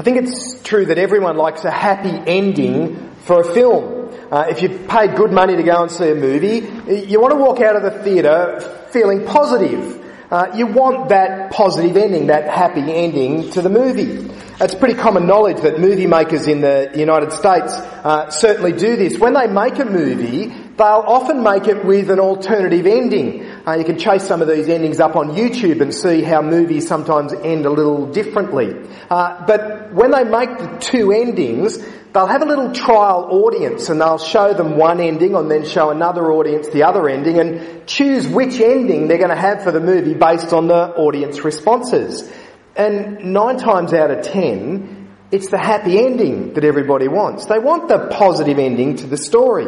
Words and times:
I 0.00 0.02
think 0.02 0.16
it's 0.16 0.58
true 0.62 0.86
that 0.86 0.96
everyone 0.96 1.36
likes 1.36 1.62
a 1.66 1.70
happy 1.70 2.08
ending 2.26 3.12
for 3.26 3.42
a 3.42 3.44
film. 3.44 4.08
Uh, 4.32 4.46
if 4.48 4.62
you've 4.62 4.88
paid 4.88 5.14
good 5.14 5.30
money 5.30 5.56
to 5.56 5.62
go 5.62 5.82
and 5.82 5.92
see 5.92 6.08
a 6.08 6.14
movie, 6.14 6.66
you 7.06 7.20
want 7.20 7.32
to 7.32 7.36
walk 7.36 7.60
out 7.60 7.76
of 7.76 7.82
the 7.82 8.02
theatre 8.02 8.60
feeling 8.92 9.26
positive. 9.26 10.02
Uh, 10.30 10.52
you 10.54 10.66
want 10.68 11.10
that 11.10 11.52
positive 11.52 11.98
ending, 11.98 12.28
that 12.28 12.48
happy 12.48 12.80
ending 12.80 13.50
to 13.50 13.60
the 13.60 13.68
movie. 13.68 14.32
It's 14.58 14.74
pretty 14.74 14.94
common 14.94 15.26
knowledge 15.26 15.60
that 15.60 15.78
movie 15.78 16.06
makers 16.06 16.46
in 16.46 16.62
the 16.62 16.90
United 16.94 17.32
States 17.32 17.74
uh, 17.74 18.30
certainly 18.30 18.72
do 18.72 18.96
this. 18.96 19.18
When 19.18 19.34
they 19.34 19.48
make 19.48 19.78
a 19.80 19.84
movie, 19.84 20.46
they'll 20.80 21.04
often 21.06 21.42
make 21.42 21.68
it 21.68 21.84
with 21.84 22.10
an 22.10 22.18
alternative 22.18 22.86
ending. 22.86 23.46
Uh, 23.66 23.74
you 23.74 23.84
can 23.84 23.98
chase 23.98 24.24
some 24.24 24.42
of 24.42 24.48
these 24.48 24.68
endings 24.68 24.98
up 24.98 25.14
on 25.14 25.30
YouTube 25.30 25.80
and 25.80 25.94
see 25.94 26.22
how 26.22 26.42
movies 26.42 26.88
sometimes 26.88 27.32
end 27.32 27.66
a 27.66 27.70
little 27.70 28.06
differently. 28.06 28.74
Uh, 29.10 29.44
but 29.46 29.92
when 29.92 30.10
they 30.10 30.24
make 30.24 30.58
the 30.58 30.78
two 30.80 31.12
endings, 31.12 31.78
they'll 32.12 32.26
have 32.26 32.42
a 32.42 32.46
little 32.46 32.72
trial 32.72 33.28
audience 33.30 33.88
and 33.90 34.00
they'll 34.00 34.18
show 34.18 34.54
them 34.54 34.76
one 34.76 35.00
ending 35.00 35.34
and 35.34 35.50
then 35.50 35.64
show 35.64 35.90
another 35.90 36.32
audience 36.32 36.68
the 36.68 36.82
other 36.82 37.08
ending 37.08 37.38
and 37.38 37.86
choose 37.86 38.26
which 38.26 38.58
ending 38.60 39.06
they're 39.06 39.18
going 39.18 39.30
to 39.30 39.36
have 39.36 39.62
for 39.62 39.72
the 39.72 39.80
movie 39.80 40.14
based 40.14 40.52
on 40.52 40.66
the 40.66 40.88
audience 40.96 41.44
responses. 41.44 42.30
And 42.74 43.32
nine 43.32 43.58
times 43.58 43.92
out 43.92 44.10
of 44.10 44.24
ten, 44.24 45.08
it's 45.30 45.48
the 45.48 45.58
happy 45.58 45.98
ending 45.98 46.54
that 46.54 46.64
everybody 46.64 47.06
wants. 47.06 47.46
They 47.46 47.58
want 47.58 47.88
the 47.88 48.08
positive 48.08 48.58
ending 48.58 48.96
to 48.96 49.06
the 49.06 49.16
story. 49.16 49.66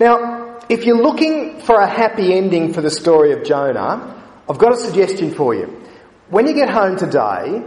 Now, 0.00 0.58
if 0.68 0.84
you're 0.84 1.00
looking 1.00 1.60
for 1.60 1.76
a 1.80 1.86
happy 1.86 2.34
ending 2.34 2.72
for 2.72 2.80
the 2.80 2.90
story 2.90 3.32
of 3.32 3.44
Jonah, 3.44 4.22
I've 4.48 4.58
got 4.58 4.72
a 4.72 4.76
suggestion 4.76 5.30
for 5.30 5.54
you. 5.54 5.82
When 6.28 6.46
you 6.46 6.54
get 6.54 6.68
home 6.68 6.96
today, 6.96 7.62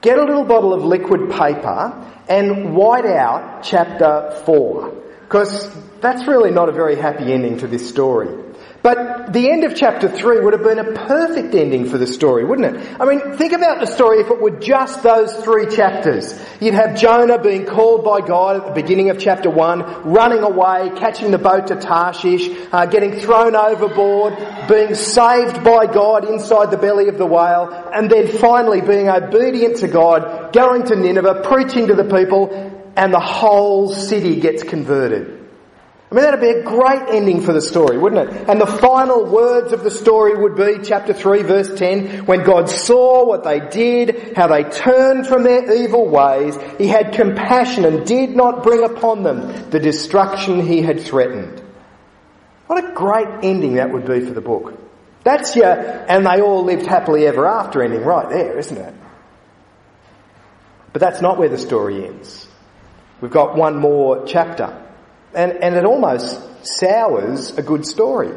get 0.00 0.18
a 0.18 0.24
little 0.24 0.44
bottle 0.44 0.74
of 0.74 0.84
liquid 0.84 1.30
paper 1.30 2.08
and 2.28 2.74
white 2.74 3.06
out 3.06 3.62
chapter 3.62 4.42
4. 4.44 4.90
Because 5.20 5.72
that's 6.00 6.26
really 6.26 6.50
not 6.50 6.68
a 6.68 6.72
very 6.72 6.96
happy 6.96 7.32
ending 7.32 7.58
to 7.58 7.68
this 7.68 7.88
story. 7.88 8.41
But 8.82 9.32
the 9.32 9.48
end 9.48 9.62
of 9.62 9.76
chapter 9.76 10.08
3 10.08 10.40
would 10.40 10.54
have 10.54 10.64
been 10.64 10.80
a 10.80 10.92
perfect 10.92 11.54
ending 11.54 11.88
for 11.88 11.98
the 11.98 12.06
story, 12.06 12.44
wouldn't 12.44 12.76
it? 12.76 13.00
I 13.00 13.04
mean, 13.04 13.36
think 13.36 13.52
about 13.52 13.78
the 13.78 13.86
story 13.86 14.18
if 14.18 14.28
it 14.28 14.40
were 14.40 14.58
just 14.58 15.04
those 15.04 15.32
three 15.36 15.70
chapters. 15.70 16.36
You'd 16.60 16.74
have 16.74 16.98
Jonah 16.98 17.40
being 17.40 17.64
called 17.64 18.04
by 18.04 18.20
God 18.26 18.56
at 18.56 18.66
the 18.66 18.82
beginning 18.82 19.10
of 19.10 19.20
chapter 19.20 19.48
1, 19.48 20.10
running 20.10 20.42
away, 20.42 20.90
catching 20.96 21.30
the 21.30 21.38
boat 21.38 21.68
to 21.68 21.76
Tarshish, 21.76 22.48
uh, 22.72 22.86
getting 22.86 23.20
thrown 23.20 23.54
overboard, 23.54 24.36
being 24.68 24.96
saved 24.96 25.62
by 25.62 25.86
God 25.86 26.28
inside 26.28 26.72
the 26.72 26.76
belly 26.76 27.08
of 27.08 27.18
the 27.18 27.26
whale, 27.26 27.70
and 27.94 28.10
then 28.10 28.26
finally 28.26 28.80
being 28.80 29.08
obedient 29.08 29.76
to 29.76 29.88
God, 29.88 30.52
going 30.52 30.84
to 30.86 30.96
Nineveh, 30.96 31.42
preaching 31.44 31.86
to 31.86 31.94
the 31.94 32.04
people, 32.04 32.50
and 32.96 33.14
the 33.14 33.20
whole 33.20 33.92
city 33.92 34.40
gets 34.40 34.64
converted. 34.64 35.41
I 36.12 36.14
mean, 36.14 36.24
that'd 36.24 36.40
be 36.42 36.50
a 36.50 36.62
great 36.62 37.08
ending 37.08 37.40
for 37.40 37.54
the 37.54 37.62
story, 37.62 37.96
wouldn't 37.96 38.28
it? 38.28 38.46
And 38.46 38.60
the 38.60 38.66
final 38.66 39.24
words 39.24 39.72
of 39.72 39.82
the 39.82 39.90
story 39.90 40.36
would 40.36 40.54
be 40.56 40.84
chapter 40.84 41.14
3 41.14 41.42
verse 41.42 41.74
10, 41.74 42.26
when 42.26 42.44
God 42.44 42.68
saw 42.68 43.24
what 43.26 43.44
they 43.44 43.60
did, 43.60 44.36
how 44.36 44.46
they 44.46 44.64
turned 44.64 45.26
from 45.26 45.42
their 45.42 45.72
evil 45.72 46.06
ways, 46.06 46.58
he 46.76 46.86
had 46.86 47.14
compassion 47.14 47.86
and 47.86 48.06
did 48.06 48.36
not 48.36 48.62
bring 48.62 48.84
upon 48.84 49.22
them 49.22 49.70
the 49.70 49.80
destruction 49.80 50.60
he 50.60 50.82
had 50.82 51.00
threatened. 51.00 51.62
What 52.66 52.84
a 52.84 52.92
great 52.92 53.42
ending 53.42 53.76
that 53.76 53.90
would 53.90 54.04
be 54.04 54.20
for 54.20 54.34
the 54.34 54.42
book. 54.42 54.78
That's 55.24 55.56
your, 55.56 55.72
and 55.72 56.26
they 56.26 56.42
all 56.42 56.62
lived 56.62 56.84
happily 56.84 57.26
ever 57.26 57.46
after 57.46 57.82
ending 57.82 58.04
right 58.04 58.28
there, 58.28 58.58
isn't 58.58 58.76
it? 58.76 58.94
But 60.92 61.00
that's 61.00 61.22
not 61.22 61.38
where 61.38 61.48
the 61.48 61.56
story 61.56 62.06
ends. 62.06 62.46
We've 63.22 63.30
got 63.30 63.56
one 63.56 63.76
more 63.78 64.26
chapter. 64.26 64.81
And, 65.34 65.52
and 65.52 65.74
it 65.76 65.84
almost 65.84 66.40
sours 66.64 67.56
a 67.56 67.62
good 67.62 67.86
story. 67.86 68.32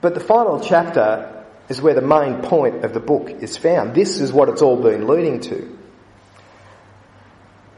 But 0.00 0.14
the 0.14 0.20
final 0.20 0.60
chapter 0.60 1.44
is 1.68 1.80
where 1.80 1.94
the 1.94 2.00
main 2.00 2.42
point 2.42 2.84
of 2.84 2.94
the 2.94 3.00
book 3.00 3.30
is 3.30 3.56
found. 3.56 3.94
This 3.94 4.20
is 4.20 4.32
what 4.32 4.48
it's 4.48 4.62
all 4.62 4.80
been 4.80 5.06
leading 5.06 5.40
to. 5.40 5.76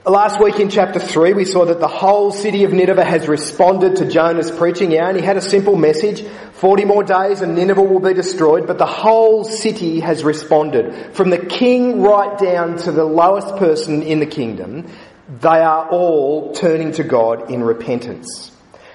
Last 0.04 0.41
week 0.41 0.58
in 0.58 0.70
chapter 0.70 1.00
3 1.00 1.34
we 1.34 1.44
saw 1.44 1.66
that 1.66 1.81
the 1.81 1.88
whole 1.88 2.31
city 2.31 2.64
of 2.64 2.72
Nineveh 2.72 3.04
has 3.04 3.28
responded 3.28 3.97
to 3.97 4.08
Jonah's 4.08 4.50
preaching. 4.50 4.91
Yeah, 4.91 5.08
and 5.08 5.19
he 5.19 5.22
had 5.22 5.37
a 5.37 5.42
simple 5.42 5.76
message, 5.76 6.22
40 6.53 6.87
more 6.87 7.03
days 7.03 7.42
and 7.42 7.54
Nineveh 7.54 7.82
will 7.82 8.00
be 8.00 8.14
destroyed, 8.14 8.66
but 8.66 8.78
the 8.78 8.87
whole 8.87 9.44
city 9.44 10.00
has 10.00 10.25
responded. 10.25 11.14
From 11.14 11.28
the 11.28 11.38
king 11.38 12.00
right 12.00 12.38
down 12.38 12.78
to 12.78 12.92
the 12.92 13.04
lowest 13.04 13.56
person 13.56 14.03
in 14.03 14.19
the 14.19 14.26
kingdom, 14.26 14.87
they 15.28 15.48
are 15.60 15.88
all 15.88 16.52
turning 16.52 16.92
to 16.92 17.04
God 17.04 17.50
in 17.50 17.62
repentance. 17.62 18.50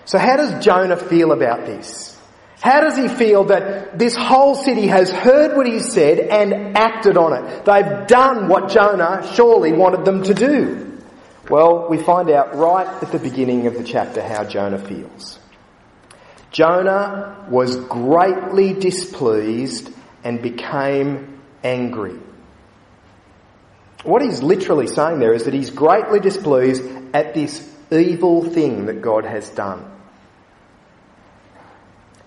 So 0.06 0.18
how 0.18 0.38
does 0.38 0.64
Jonah 0.64 0.98
feel 0.98 1.32
about 1.32 1.66
this? 1.66 2.18
How 2.60 2.80
does 2.82 2.98
he 2.98 3.08
feel 3.08 3.46
that 3.46 4.00
this 4.00 4.16
whole 4.16 4.56
city 4.56 4.88
has 4.88 5.12
heard 5.12 5.56
what 5.56 5.68
he 5.68 5.80
said 5.80 6.20
and 6.20 6.78
acted 6.78 7.18
on 7.18 7.34
it? 7.34 7.66
They've 7.66 8.08
done 8.08 8.48
what 8.48 8.70
Jonah 8.70 9.30
surely 9.36 9.74
wanted 9.74 10.06
them 10.06 10.24
to 10.24 10.34
do. 10.34 11.02
Well, 11.50 11.90
we 11.90 11.98
find 11.98 12.30
out 12.30 12.56
right 12.56 12.88
at 12.88 13.12
the 13.12 13.20
beginning 13.20 13.68
of 13.68 13.74
the 13.74 13.84
chapter 13.84 14.22
how 14.22 14.46
Jonah 14.46 14.80
feels. 14.80 15.40
Jonah 16.52 17.46
was 17.50 17.76
greatly 17.76 18.74
displeased 18.74 19.92
and 20.24 20.42
became 20.42 21.42
angry. 21.64 22.18
What 24.04 24.22
he's 24.22 24.44
literally 24.44 24.88
saying 24.88 25.20
there 25.20 25.34
is 25.34 25.46
that 25.46 25.54
he's 25.54 25.70
greatly 25.70 26.20
displeased 26.20 26.84
at 27.14 27.34
this 27.34 27.70
evil 27.92 28.44
thing 28.44 28.88
that 28.88 29.02
God 29.02 29.26
has 29.26 29.50
done. 29.50 29.90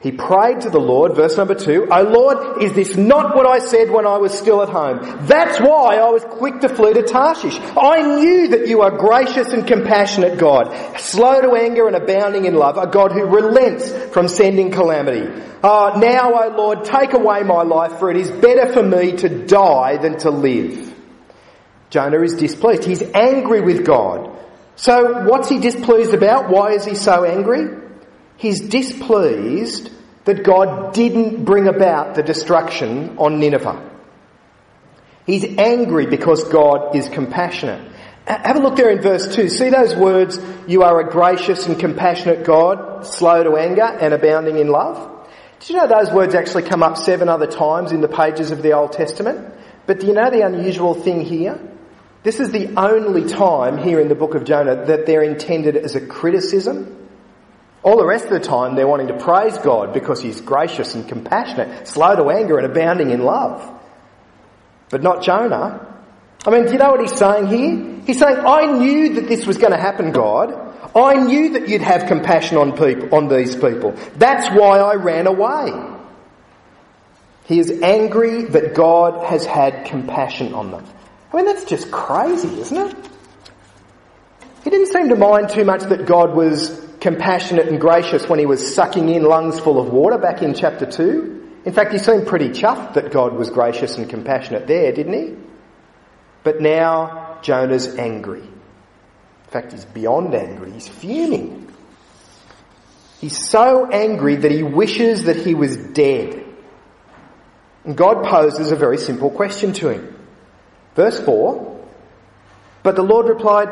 He 0.01 0.13
prayed 0.13 0.61
to 0.61 0.71
the 0.71 0.79
Lord, 0.79 1.17
verse 1.17 1.37
number 1.37 1.55
two, 1.55 1.89
O 1.91 2.03
Lord, 2.03 2.63
is 2.63 2.73
this 2.75 2.97
not 2.97 3.35
what 3.35 3.47
I 3.47 3.59
said 3.59 3.91
when 3.91 4.07
I 4.07 4.19
was 4.19 4.39
still 4.39 4.63
at 4.63 4.69
home? 4.69 5.27
That's 5.27 5.59
why 5.59 5.97
I 5.97 6.11
was 6.11 6.23
quick 6.23 6.61
to 6.61 6.69
flee 6.69 6.93
to 6.93 7.03
Tarshish. 7.03 7.59
I 7.59 8.03
knew 8.03 8.49
that 8.49 8.69
you 8.69 8.83
are 8.83 8.91
gracious 8.91 9.53
and 9.53 9.67
compassionate 9.67 10.39
God, 10.39 11.01
slow 11.01 11.41
to 11.41 11.55
anger 11.55 11.89
and 11.89 11.97
abounding 11.97 12.45
in 12.45 12.55
love, 12.55 12.77
a 12.77 12.87
God 12.87 13.11
who 13.11 13.25
relents 13.25 13.91
from 14.13 14.29
sending 14.29 14.71
calamity. 14.71 15.43
Ah, 15.65 15.95
uh, 15.95 15.99
now, 15.99 16.45
O 16.45 16.55
Lord, 16.57 16.85
take 16.85 17.15
away 17.15 17.43
my 17.43 17.63
life, 17.63 17.99
for 17.99 18.11
it 18.11 18.17
is 18.17 18.31
better 18.31 18.73
for 18.73 18.83
me 18.83 19.13
to 19.17 19.29
die 19.47 19.97
than 19.97 20.19
to 20.19 20.31
live. 20.31 20.96
Jonah 21.91 22.21
is 22.23 22.35
displeased. 22.35 22.85
He's 22.85 23.03
angry 23.03 23.61
with 23.61 23.85
God. 23.85 24.37
So 24.77 25.25
what's 25.25 25.49
he 25.49 25.59
displeased 25.59 26.13
about? 26.13 26.51
Why 26.51 26.73
is 26.73 26.85
he 26.85 26.95
so 26.95 27.25
angry? 27.25 27.69
He's 28.37 28.61
displeased 28.61 29.91
that 30.25 30.43
God 30.43 30.93
didn't 30.93 31.45
bring 31.45 31.69
about 31.69 32.15
the 32.15 32.23
destruction 32.23 33.17
on 33.19 33.39
Nineveh. 33.39 33.91
He's 35.25 35.45
angry 35.59 36.07
because 36.07 36.45
God 36.45 36.95
is 36.95 37.09
compassionate. 37.09 37.93
Have 38.27 38.57
a 38.57 38.59
look 38.59 38.77
there 38.77 38.91
in 38.91 39.01
verse 39.01 39.35
2. 39.35 39.49
See 39.49 39.71
those 39.71 39.95
words, 39.95 40.39
you 40.67 40.83
are 40.83 41.01
a 41.01 41.11
gracious 41.11 41.67
and 41.67 41.79
compassionate 41.79 42.45
God, 42.45 43.07
slow 43.07 43.45
to 43.45 43.57
anger 43.57 43.85
and 43.85 44.13
abounding 44.13 44.59
in 44.59 44.69
love? 44.69 45.29
Did 45.61 45.71
you 45.71 45.77
know 45.77 45.87
those 45.87 46.11
words 46.11 46.35
actually 46.35 46.65
come 46.65 46.83
up 46.83 46.97
seven 46.97 47.29
other 47.29 47.47
times 47.47 47.93
in 47.93 48.01
the 48.01 48.09
pages 48.09 48.51
of 48.51 48.63
the 48.63 48.73
Old 48.73 48.93
Testament? 48.93 49.55
But 49.87 50.01
do 50.01 50.09
you 50.09 50.13
know 50.13 50.29
the 50.29 50.43
unusual 50.43 50.95
thing 50.95 51.23
here? 51.23 51.59
This 52.27 52.41
is 52.41 52.51
the 52.51 52.77
only 52.77 53.29
time 53.29 53.79
here 53.79 54.01
in 54.01 54.09
the 54.09 54.17
book 54.17 54.35
of 54.35 54.43
Jonah 54.43 54.87
that 54.87 55.07
they're 55.07 55.23
intended 55.23 55.77
as 55.77 55.95
a 55.95 56.05
criticism. 56.05 57.09
All 57.85 57.99
the 57.99 58.05
rest 58.05 58.25
of 58.25 58.33
the 58.33 58.41
time 58.41 58.75
they're 58.75 58.89
wanting 58.89 59.07
to 59.07 59.17
praise 59.17 59.57
God 59.59 59.95
because 59.95 60.21
He's 60.21 60.41
gracious 60.41 60.97
and 60.97 61.07
compassionate, 61.07 61.87
slow 61.87 62.17
to 62.17 62.29
anger 62.31 62.59
and 62.59 62.67
abounding 62.67 63.11
in 63.11 63.23
love. 63.23 63.63
But 64.91 65.05
not 65.05 65.23
Jonah. 65.23 65.87
I 66.45 66.51
mean, 66.51 66.65
do 66.65 66.73
you 66.73 66.79
know 66.79 66.91
what 66.91 67.01
he's 67.01 67.17
saying 67.17 67.47
here? 67.47 68.03
He's 68.05 68.19
saying, 68.19 68.39
I 68.45 68.73
knew 68.77 69.15
that 69.21 69.29
this 69.29 69.47
was 69.47 69.57
going 69.59 69.73
to 69.73 69.81
happen, 69.81 70.11
God. 70.11 70.53
I 70.97 71.15
knew 71.15 71.53
that 71.53 71.69
you'd 71.69 71.83
have 71.83 72.09
compassion 72.09 72.57
on 72.57 72.73
people, 72.73 73.15
on 73.15 73.29
these 73.29 73.55
people. 73.55 73.95
That's 74.17 74.49
why 74.49 74.81
I 74.81 74.95
ran 74.95 75.29
away. 75.29 75.71
He 77.45 77.61
is 77.61 77.71
angry 77.71 78.47
that 78.47 78.75
God 78.75 79.27
has 79.27 79.47
had 79.47 79.85
compassion 79.87 80.55
on 80.55 80.73
them. 80.73 80.87
I 81.37 81.41
mean, 81.41 81.55
that's 81.55 81.67
just 81.67 81.91
crazy, 81.91 82.49
isn't 82.61 82.79
it? 82.79 82.97
He 84.65 84.71
didn't 84.71 84.87
seem 84.87 85.11
to 85.11 85.17
mind 85.17 85.51
too 85.51 85.67
much 85.67 85.83
that 85.83 86.07
God 86.07 86.35
was 86.35 86.83
compassionate 86.99 87.69
and 87.69 87.79
gracious 87.79 88.27
when 88.27 88.39
he 88.39 88.47
was 88.47 88.75
sucking 88.75 89.11
in 89.11 89.23
lungs 89.23 89.61
full 89.61 89.79
of 89.79 89.93
water 89.93 90.17
back 90.17 90.41
in 90.41 90.55
chapter 90.55 90.87
2. 90.87 91.61
In 91.67 91.75
fact, 91.75 91.93
he 91.93 91.99
seemed 91.99 92.27
pretty 92.27 92.49
chuffed 92.49 92.95
that 92.95 93.13
God 93.13 93.35
was 93.35 93.51
gracious 93.51 93.99
and 93.99 94.09
compassionate 94.09 94.67
there, 94.67 94.93
didn't 94.93 95.13
he? 95.13 95.37
But 96.43 96.63
now 96.63 97.39
Jonah's 97.43 97.99
angry. 97.99 98.41
In 98.41 99.51
fact, 99.51 99.73
he's 99.73 99.85
beyond 99.85 100.35
angry. 100.35 100.73
He's 100.73 100.89
fuming. 100.89 101.71
He's 103.21 103.47
so 103.51 103.91
angry 103.91 104.37
that 104.37 104.51
he 104.51 104.63
wishes 104.63 105.25
that 105.25 105.37
he 105.37 105.55
was 105.55 105.77
dead. 105.77 106.47
And 107.85 107.95
God 107.95 108.25
poses 108.25 108.73
a 108.73 108.77
very 108.77 108.97
simple 108.97 109.29
question 109.29 109.75
to 109.75 109.91
him. 109.91 110.16
Verse 110.97 111.21
4 111.21 111.87
But 112.83 112.97
the 112.97 113.03
Lord 113.03 113.29
replied, 113.29 113.69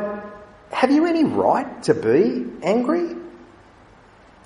Have 0.70 0.92
you 0.92 1.06
any 1.06 1.24
right 1.24 1.82
to 1.84 1.94
be 1.94 2.46
angry? 2.62 3.16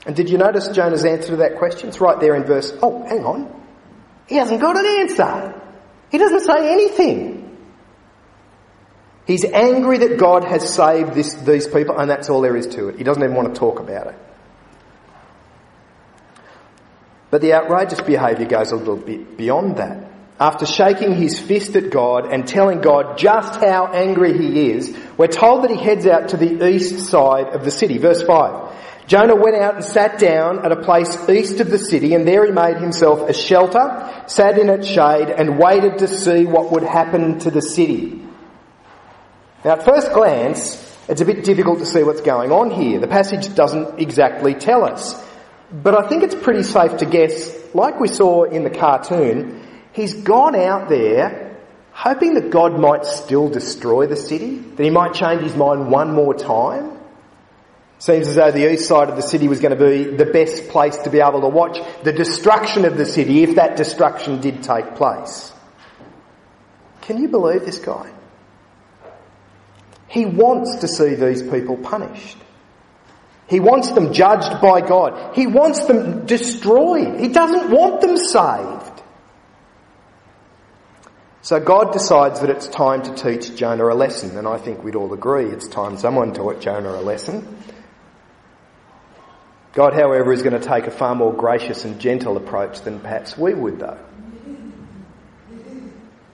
And 0.07 0.17
did 0.17 0.31
you 0.31 0.39
notice 0.39 0.69
Jonah's 0.69 1.05
answer 1.05 1.31
to 1.31 1.37
that 1.39 1.59
question? 1.59 1.89
It's 1.89 2.01
right 2.01 2.19
there 2.19 2.35
in 2.37 2.45
verse. 2.45 2.73
Oh, 2.81 3.05
hang 3.05 3.25
on. 3.25 3.63
He 4.29 4.37
hasn't 4.37 4.61
got 4.61 4.77
an 4.77 4.87
answer. 5.01 5.61
He 6.11 6.19
doesn't 6.19 6.41
say 6.41 6.73
anything. 6.73 7.57
He's 9.27 9.45
angry 9.45 9.99
that 9.99 10.19
God 10.19 10.45
has 10.45 10.73
saved 10.73 11.13
this, 11.13 11.35
these 11.35 11.67
people, 11.67 11.99
and 11.99 12.09
that's 12.09 12.31
all 12.31 12.41
there 12.41 12.57
is 12.57 12.69
to 12.69 12.89
it. 12.89 12.97
He 12.97 13.05
doesn't 13.05 13.23
even 13.23 13.35
want 13.35 13.55
to 13.55 13.59
talk 13.59 13.81
about 13.81 14.07
it. 14.07 14.19
But 17.31 17.43
the 17.43 17.53
outrageous 17.53 18.01
behaviour 18.01 18.47
goes 18.47 18.73
a 18.73 18.77
little 18.77 18.97
bit 18.97 19.37
beyond 19.37 19.77
that. 19.77 20.08
After 20.41 20.67
shaking 20.67 21.17
his 21.17 21.39
fist 21.39 21.75
at 21.75 21.91
God 21.91 22.33
and 22.33 22.47
telling 22.47 22.81
God 22.81 23.19
just 23.19 23.61
how 23.61 23.87
angry 23.87 24.39
he 24.39 24.71
is, 24.71 24.97
we're 25.17 25.27
told 25.27 25.65
that 25.65 25.71
he 25.71 25.77
heads 25.77 26.07
out 26.07 26.29
to 26.29 26.37
the 26.37 26.69
east 26.69 27.09
side 27.09 27.49
of 27.49 27.65
the 27.65 27.73
city. 27.73 27.99
Verse 27.99 28.23
5. 28.23 28.73
Jonah 29.09 29.35
went 29.35 29.57
out 29.57 29.75
and 29.75 29.85
sat 29.85 30.19
down 30.19 30.65
at 30.65 30.71
a 30.71 30.77
place 30.77 31.29
east 31.29 31.61
of 31.61 31.71
the 31.71 31.79
city 31.79 32.15
and 32.15 32.29
there 32.29 32.45
he 32.45 32.53
made 32.53 32.77
himself 32.77 33.29
a 33.29 33.33
shelter, 33.33 34.23
sat 34.27 34.59
in 34.59 34.69
its 34.69 34.87
shade 34.87 35.31
and 35.31 35.59
waited 35.59 35.99
to 35.99 36.07
see 36.07 36.45
what 36.45 36.71
would 36.71 36.83
happen 36.83 37.39
to 37.41 37.51
the 37.51 37.63
city. 37.63 38.23
Now 39.65 39.73
at 39.73 39.85
first 39.85 40.13
glance, 40.13 40.85
it's 41.09 41.23
a 41.23 41.25
bit 41.25 41.43
difficult 41.43 41.79
to 41.79 41.87
see 41.87 42.03
what's 42.03 42.21
going 42.21 42.53
on 42.53 42.71
here. 42.71 43.01
The 43.01 43.09
passage 43.09 43.55
doesn't 43.55 43.99
exactly 43.99 44.55
tell 44.55 44.85
us. 44.85 45.21
But 45.73 45.95
I 45.95 46.07
think 46.09 46.23
it's 46.23 46.35
pretty 46.35 46.63
safe 46.63 46.99
to 46.99 47.07
guess, 47.07 47.75
like 47.75 47.99
we 47.99 48.09
saw 48.09 48.45
in 48.45 48.63
the 48.63 48.71
cartoon, 48.71 49.65
he's 49.93 50.15
gone 50.15 50.55
out 50.57 50.89
there 50.89 51.57
hoping 51.93 52.35
that 52.35 52.51
God 52.51 52.79
might 52.79 53.05
still 53.05 53.49
destroy 53.49 54.07
the 54.07 54.17
city, 54.17 54.59
that 54.59 54.85
he 54.85 54.91
might 54.91 55.15
change 55.15 55.43
his 55.43 55.57
mind 55.57 55.91
one 55.91 56.15
more 56.15 56.33
time. 56.33 56.97
Seems 57.99 58.29
as 58.29 58.37
though 58.37 58.53
the 58.53 58.73
east 58.73 58.87
side 58.87 59.09
of 59.09 59.17
the 59.17 59.23
city 59.23 59.49
was 59.49 59.59
going 59.59 59.77
to 59.77 59.85
be 59.85 60.05
the 60.17 60.27
best 60.27 60.69
place 60.69 60.97
to 60.99 61.11
be 61.11 61.19
able 61.19 61.41
to 61.41 61.49
watch 61.49 61.79
the 62.05 62.13
destruction 62.13 62.85
of 62.85 62.97
the 62.97 63.05
city 63.05 63.43
if 63.43 63.57
that 63.57 63.77
destruction 63.77 64.41
did 64.41 64.63
take 64.63 64.95
place. 64.95 65.53
Can 67.01 67.21
you 67.21 67.27
believe 67.27 67.65
this 67.65 67.79
guy? 67.79 68.13
He 70.07 70.25
wants 70.25 70.77
to 70.77 70.89
see 70.89 71.17
these 71.17 71.43
people 71.43 71.77
punished. 71.77 72.39
He 73.49 73.61
wants 73.61 73.91
them 73.91 74.13
judged 74.13 74.61
by 74.61 74.83
God. 74.83 75.35
He 75.35 75.47
wants 75.47 75.87
them 75.87 76.27
destroyed. 76.27 77.19
He 77.19 77.29
doesn't 77.29 77.71
want 77.71 78.01
them 78.03 78.17
saved. 78.17 78.88
So 81.49 81.59
God 81.59 81.95
decides 81.95 82.41
that 82.41 82.51
it's 82.51 82.67
time 82.67 83.05
to 83.05 83.15
teach 83.15 83.57
Jonah 83.57 83.87
a 83.87 83.97
lesson, 83.97 84.37
and 84.37 84.47
I 84.47 84.59
think 84.59 84.85
we'd 84.85 84.97
all 84.97 85.15
agree 85.15 85.47
it's 85.47 85.67
time 85.67 85.97
someone 85.97 86.35
taught 86.35 86.61
Jonah 86.61 86.91
a 86.91 87.01
lesson. 87.01 87.57
God, 89.73 89.95
however, 89.95 90.31
is 90.31 90.43
going 90.43 90.61
to 90.61 90.69
take 90.69 90.87
a 90.87 90.91
far 90.91 91.15
more 91.15 91.33
gracious 91.33 91.87
and 91.87 91.99
gentle 91.99 92.37
approach 92.37 92.83
than 92.83 93.01
perhaps 93.01 93.39
we 93.39 93.55
would, 93.55 93.79
though. 93.79 93.99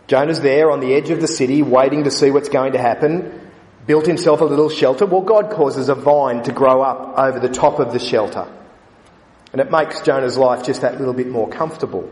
Jonah's 0.08 0.40
there 0.40 0.72
on 0.72 0.80
the 0.80 0.92
edge 0.94 1.10
of 1.10 1.20
the 1.20 1.28
city, 1.28 1.62
waiting 1.62 2.02
to 2.02 2.10
see 2.10 2.32
what's 2.32 2.48
going 2.48 2.72
to 2.72 2.80
happen, 2.80 3.40
built 3.86 4.06
himself 4.06 4.40
a 4.40 4.44
little 4.44 4.68
shelter. 4.68 5.06
Well, 5.06 5.20
God 5.20 5.52
causes 5.52 5.88
a 5.88 5.94
vine 5.94 6.42
to 6.42 6.50
grow 6.50 6.82
up 6.82 7.16
over 7.16 7.38
the 7.38 7.54
top 7.54 7.78
of 7.78 7.92
the 7.92 8.00
shelter. 8.00 8.48
And 9.52 9.60
it 9.60 9.70
makes 9.70 10.00
Jonah's 10.00 10.36
life 10.36 10.64
just 10.64 10.80
that 10.80 10.98
little 10.98 11.14
bit 11.14 11.28
more 11.28 11.48
comfortable. 11.48 12.10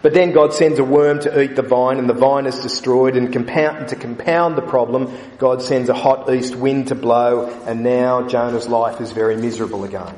But 0.00 0.14
then 0.14 0.32
God 0.32 0.54
sends 0.54 0.78
a 0.78 0.84
worm 0.84 1.18
to 1.20 1.42
eat 1.42 1.56
the 1.56 1.62
vine 1.62 1.98
and 1.98 2.08
the 2.08 2.14
vine 2.14 2.46
is 2.46 2.60
destroyed 2.60 3.16
and 3.16 3.32
to 3.32 3.96
compound 3.96 4.56
the 4.56 4.62
problem, 4.62 5.12
God 5.38 5.60
sends 5.60 5.88
a 5.88 5.94
hot 5.94 6.32
east 6.32 6.54
wind 6.54 6.88
to 6.88 6.94
blow 6.94 7.48
and 7.66 7.82
now 7.82 8.28
Jonah's 8.28 8.68
life 8.68 9.00
is 9.00 9.10
very 9.10 9.36
miserable 9.36 9.82
again. 9.82 10.14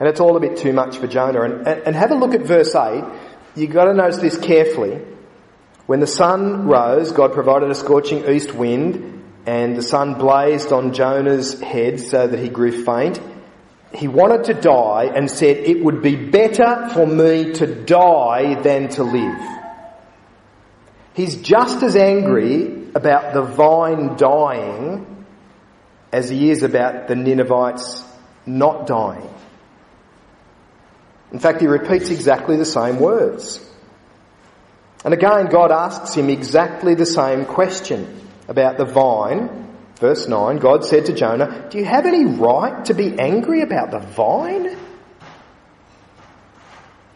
And 0.00 0.08
it's 0.08 0.18
all 0.18 0.36
a 0.36 0.40
bit 0.40 0.56
too 0.56 0.72
much 0.72 0.96
for 0.96 1.06
Jonah. 1.06 1.42
And, 1.42 1.66
and 1.68 1.94
have 1.94 2.10
a 2.10 2.14
look 2.14 2.34
at 2.34 2.42
verse 2.42 2.74
8. 2.74 3.04
You've 3.54 3.70
got 3.70 3.84
to 3.84 3.94
notice 3.94 4.18
this 4.18 4.38
carefully. 4.38 5.00
When 5.86 6.00
the 6.00 6.06
sun 6.06 6.66
rose, 6.66 7.12
God 7.12 7.34
provided 7.34 7.70
a 7.70 7.74
scorching 7.74 8.26
east 8.26 8.54
wind 8.54 9.22
and 9.46 9.76
the 9.76 9.82
sun 9.82 10.14
blazed 10.14 10.72
on 10.72 10.94
Jonah's 10.94 11.60
head 11.60 12.00
so 12.00 12.26
that 12.26 12.40
he 12.40 12.48
grew 12.48 12.84
faint 12.84 13.20
he 13.94 14.08
wanted 14.08 14.44
to 14.44 14.54
die 14.54 15.10
and 15.14 15.30
said, 15.30 15.56
It 15.58 15.82
would 15.84 16.02
be 16.02 16.16
better 16.16 16.88
for 16.92 17.06
me 17.06 17.52
to 17.54 17.66
die 17.66 18.60
than 18.60 18.88
to 18.90 19.04
live. 19.04 19.54
He's 21.14 21.36
just 21.36 21.82
as 21.82 21.94
angry 21.94 22.88
about 22.94 23.34
the 23.34 23.42
vine 23.42 24.16
dying 24.16 25.26
as 26.12 26.28
he 26.28 26.50
is 26.50 26.62
about 26.62 27.06
the 27.08 27.14
Ninevites 27.14 28.04
not 28.46 28.86
dying. 28.86 29.30
In 31.32 31.38
fact, 31.38 31.60
he 31.60 31.66
repeats 31.66 32.10
exactly 32.10 32.56
the 32.56 32.64
same 32.64 32.98
words. 32.98 33.60
And 35.04 35.12
again, 35.12 35.46
God 35.46 35.70
asks 35.70 36.14
him 36.14 36.30
exactly 36.30 36.94
the 36.94 37.06
same 37.06 37.44
question 37.44 38.28
about 38.48 38.76
the 38.76 38.84
vine 38.84 39.63
Verse 39.96 40.26
9, 40.26 40.58
God 40.58 40.84
said 40.84 41.06
to 41.06 41.12
Jonah, 41.12 41.68
Do 41.70 41.78
you 41.78 41.84
have 41.84 42.06
any 42.06 42.24
right 42.24 42.84
to 42.86 42.94
be 42.94 43.18
angry 43.18 43.62
about 43.62 43.90
the 43.90 44.00
vine? 44.00 44.76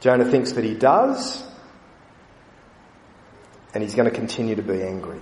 Jonah 0.00 0.30
thinks 0.30 0.52
that 0.52 0.64
he 0.64 0.75
does, 0.75 1.42
and 3.75 3.82
he's 3.82 3.94
going 3.94 4.08
to 4.08 4.14
continue 4.14 4.54
to 4.54 4.62
be 4.62 4.82
angry. 4.82 5.20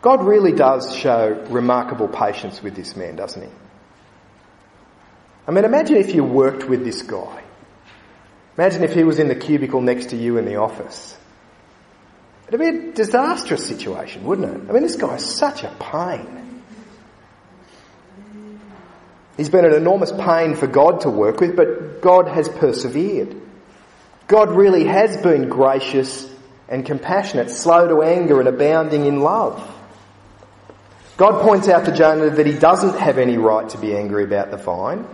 God 0.00 0.24
really 0.24 0.52
does 0.52 0.94
show 0.94 1.44
remarkable 1.50 2.06
patience 2.06 2.62
with 2.62 2.76
this 2.76 2.94
man, 2.94 3.16
doesn't 3.16 3.42
he? 3.42 3.48
I 5.48 5.50
mean, 5.50 5.64
imagine 5.64 5.96
if 5.96 6.14
you 6.14 6.22
worked 6.22 6.68
with 6.68 6.84
this 6.84 7.02
guy. 7.02 7.42
Imagine 8.56 8.84
if 8.84 8.94
he 8.94 9.02
was 9.02 9.18
in 9.18 9.28
the 9.28 9.34
cubicle 9.34 9.80
next 9.80 10.10
to 10.10 10.16
you 10.16 10.36
in 10.36 10.44
the 10.44 10.56
office. 10.56 11.16
It'd 12.48 12.60
be 12.60 12.66
a 12.66 12.92
disastrous 12.92 13.66
situation, 13.66 14.24
wouldn't 14.24 14.48
it? 14.48 14.70
I 14.70 14.72
mean, 14.72 14.82
this 14.82 14.96
guy's 14.96 15.24
such 15.24 15.64
a 15.64 15.74
pain. 15.78 16.62
He's 19.36 19.50
been 19.50 19.66
an 19.66 19.74
enormous 19.74 20.10
pain 20.10 20.56
for 20.56 20.66
God 20.66 21.02
to 21.02 21.10
work 21.10 21.40
with, 21.40 21.54
but 21.54 22.00
God 22.00 22.26
has 22.26 22.48
persevered. 22.48 23.36
God 24.26 24.50
really 24.50 24.84
has 24.84 25.16
been 25.18 25.48
gracious 25.48 26.28
and 26.68 26.84
compassionate, 26.84 27.50
slow 27.50 27.86
to 27.86 28.02
anger 28.02 28.40
and 28.40 28.48
abounding 28.48 29.06
in 29.06 29.20
love. 29.20 29.74
God 31.18 31.42
points 31.42 31.68
out 31.68 31.84
to 31.84 31.92
Jonah 31.92 32.30
that 32.30 32.46
he 32.46 32.52
doesn't 32.52 32.98
have 32.98 33.18
any 33.18 33.36
right 33.36 33.68
to 33.70 33.78
be 33.78 33.94
angry 33.94 34.24
about 34.24 34.50
the 34.50 34.56
vine. 34.56 35.06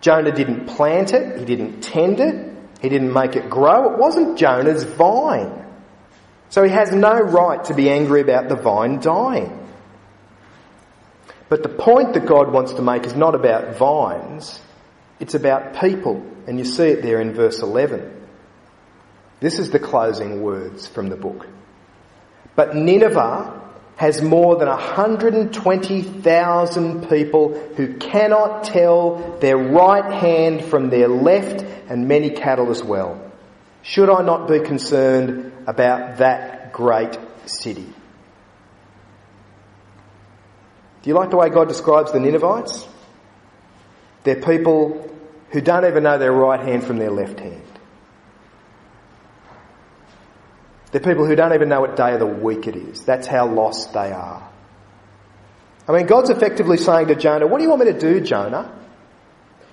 Jonah 0.00 0.32
didn't 0.32 0.66
plant 0.66 1.12
it, 1.12 1.38
he 1.38 1.44
didn't 1.44 1.82
tend 1.82 2.20
it, 2.20 2.56
he 2.80 2.88
didn't 2.88 3.12
make 3.12 3.36
it 3.36 3.50
grow. 3.50 3.92
It 3.92 3.98
wasn't 3.98 4.38
Jonah's 4.38 4.84
vine. 4.84 5.67
So 6.50 6.62
he 6.62 6.70
has 6.70 6.92
no 6.92 7.20
right 7.20 7.64
to 7.64 7.74
be 7.74 7.90
angry 7.90 8.20
about 8.20 8.48
the 8.48 8.54
vine 8.56 9.00
dying. 9.00 9.66
But 11.48 11.62
the 11.62 11.68
point 11.68 12.14
that 12.14 12.26
God 12.26 12.52
wants 12.52 12.74
to 12.74 12.82
make 12.82 13.04
is 13.04 13.14
not 13.14 13.34
about 13.34 13.76
vines, 13.76 14.60
it's 15.20 15.34
about 15.34 15.80
people. 15.80 16.24
And 16.46 16.58
you 16.58 16.64
see 16.64 16.88
it 16.88 17.02
there 17.02 17.20
in 17.20 17.34
verse 17.34 17.60
11. 17.60 18.14
This 19.40 19.58
is 19.58 19.70
the 19.70 19.78
closing 19.78 20.42
words 20.42 20.86
from 20.86 21.08
the 21.08 21.16
book. 21.16 21.46
But 22.56 22.74
Nineveh 22.74 23.54
has 23.96 24.22
more 24.22 24.56
than 24.56 24.68
120,000 24.68 27.08
people 27.08 27.58
who 27.76 27.98
cannot 27.98 28.64
tell 28.64 29.38
their 29.40 29.58
right 29.58 30.12
hand 30.12 30.64
from 30.64 30.88
their 30.88 31.08
left 31.08 31.62
and 31.88 32.08
many 32.08 32.30
cattle 32.30 32.70
as 32.70 32.82
well. 32.82 33.20
Should 33.82 34.08
I 34.08 34.22
not 34.22 34.48
be 34.48 34.60
concerned 34.60 35.52
about 35.68 36.16
that 36.16 36.72
great 36.72 37.18
city. 37.44 37.86
Do 41.02 41.10
you 41.10 41.14
like 41.14 41.28
the 41.28 41.36
way 41.36 41.50
God 41.50 41.68
describes 41.68 42.10
the 42.10 42.18
Ninevites? 42.18 42.88
They're 44.24 44.40
people 44.40 45.14
who 45.50 45.60
don't 45.60 45.84
even 45.84 46.02
know 46.02 46.18
their 46.18 46.32
right 46.32 46.58
hand 46.58 46.84
from 46.84 46.96
their 46.96 47.10
left 47.10 47.38
hand. 47.38 47.62
They're 50.90 51.02
people 51.02 51.26
who 51.26 51.36
don't 51.36 51.52
even 51.52 51.68
know 51.68 51.82
what 51.82 51.96
day 51.96 52.14
of 52.14 52.20
the 52.20 52.26
week 52.26 52.66
it 52.66 52.74
is. 52.74 53.04
That's 53.04 53.26
how 53.26 53.46
lost 53.46 53.92
they 53.92 54.10
are. 54.10 54.50
I 55.86 55.92
mean, 55.92 56.06
God's 56.06 56.30
effectively 56.30 56.78
saying 56.78 57.08
to 57.08 57.14
Jonah, 57.14 57.46
what 57.46 57.58
do 57.58 57.64
you 57.64 57.70
want 57.70 57.84
me 57.84 57.92
to 57.92 57.98
do, 57.98 58.20
Jonah? 58.20 58.74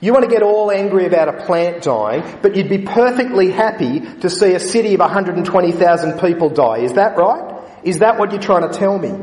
You 0.05 0.13
want 0.13 0.23
to 0.23 0.29
get 0.29 0.43
all 0.43 0.71
angry 0.71 1.07
about 1.07 1.29
a 1.29 1.45
plant 1.47 1.81
dying, 1.81 2.37
but 2.43 2.55
you'd 2.55 2.69
be 2.69 2.77
perfectly 2.77 3.49
happy 3.49 4.01
to 4.19 4.29
see 4.29 4.53
a 4.53 4.59
city 4.59 4.93
of 4.93 4.99
120,000 4.99 6.19
people 6.19 6.51
die. 6.51 6.77
Is 6.81 6.93
that 6.93 7.17
right? 7.17 7.59
Is 7.83 7.97
that 7.99 8.19
what 8.19 8.31
you're 8.31 8.39
trying 8.39 8.69
to 8.69 8.77
tell 8.77 8.99
me? 8.99 9.15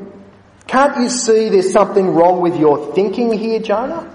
Can't 0.67 0.97
you 0.97 1.09
see 1.09 1.51
there's 1.51 1.73
something 1.73 2.09
wrong 2.09 2.41
with 2.41 2.57
your 2.59 2.93
thinking 2.97 3.33
here, 3.33 3.61
Jonah? 3.61 4.13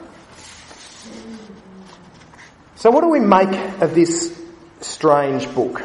So 2.75 2.91
what 2.91 2.99
do 2.99 3.07
we 3.07 3.21
make 3.21 3.81
of 3.81 3.95
this 3.95 4.37
strange 4.81 5.49
book? 5.55 5.81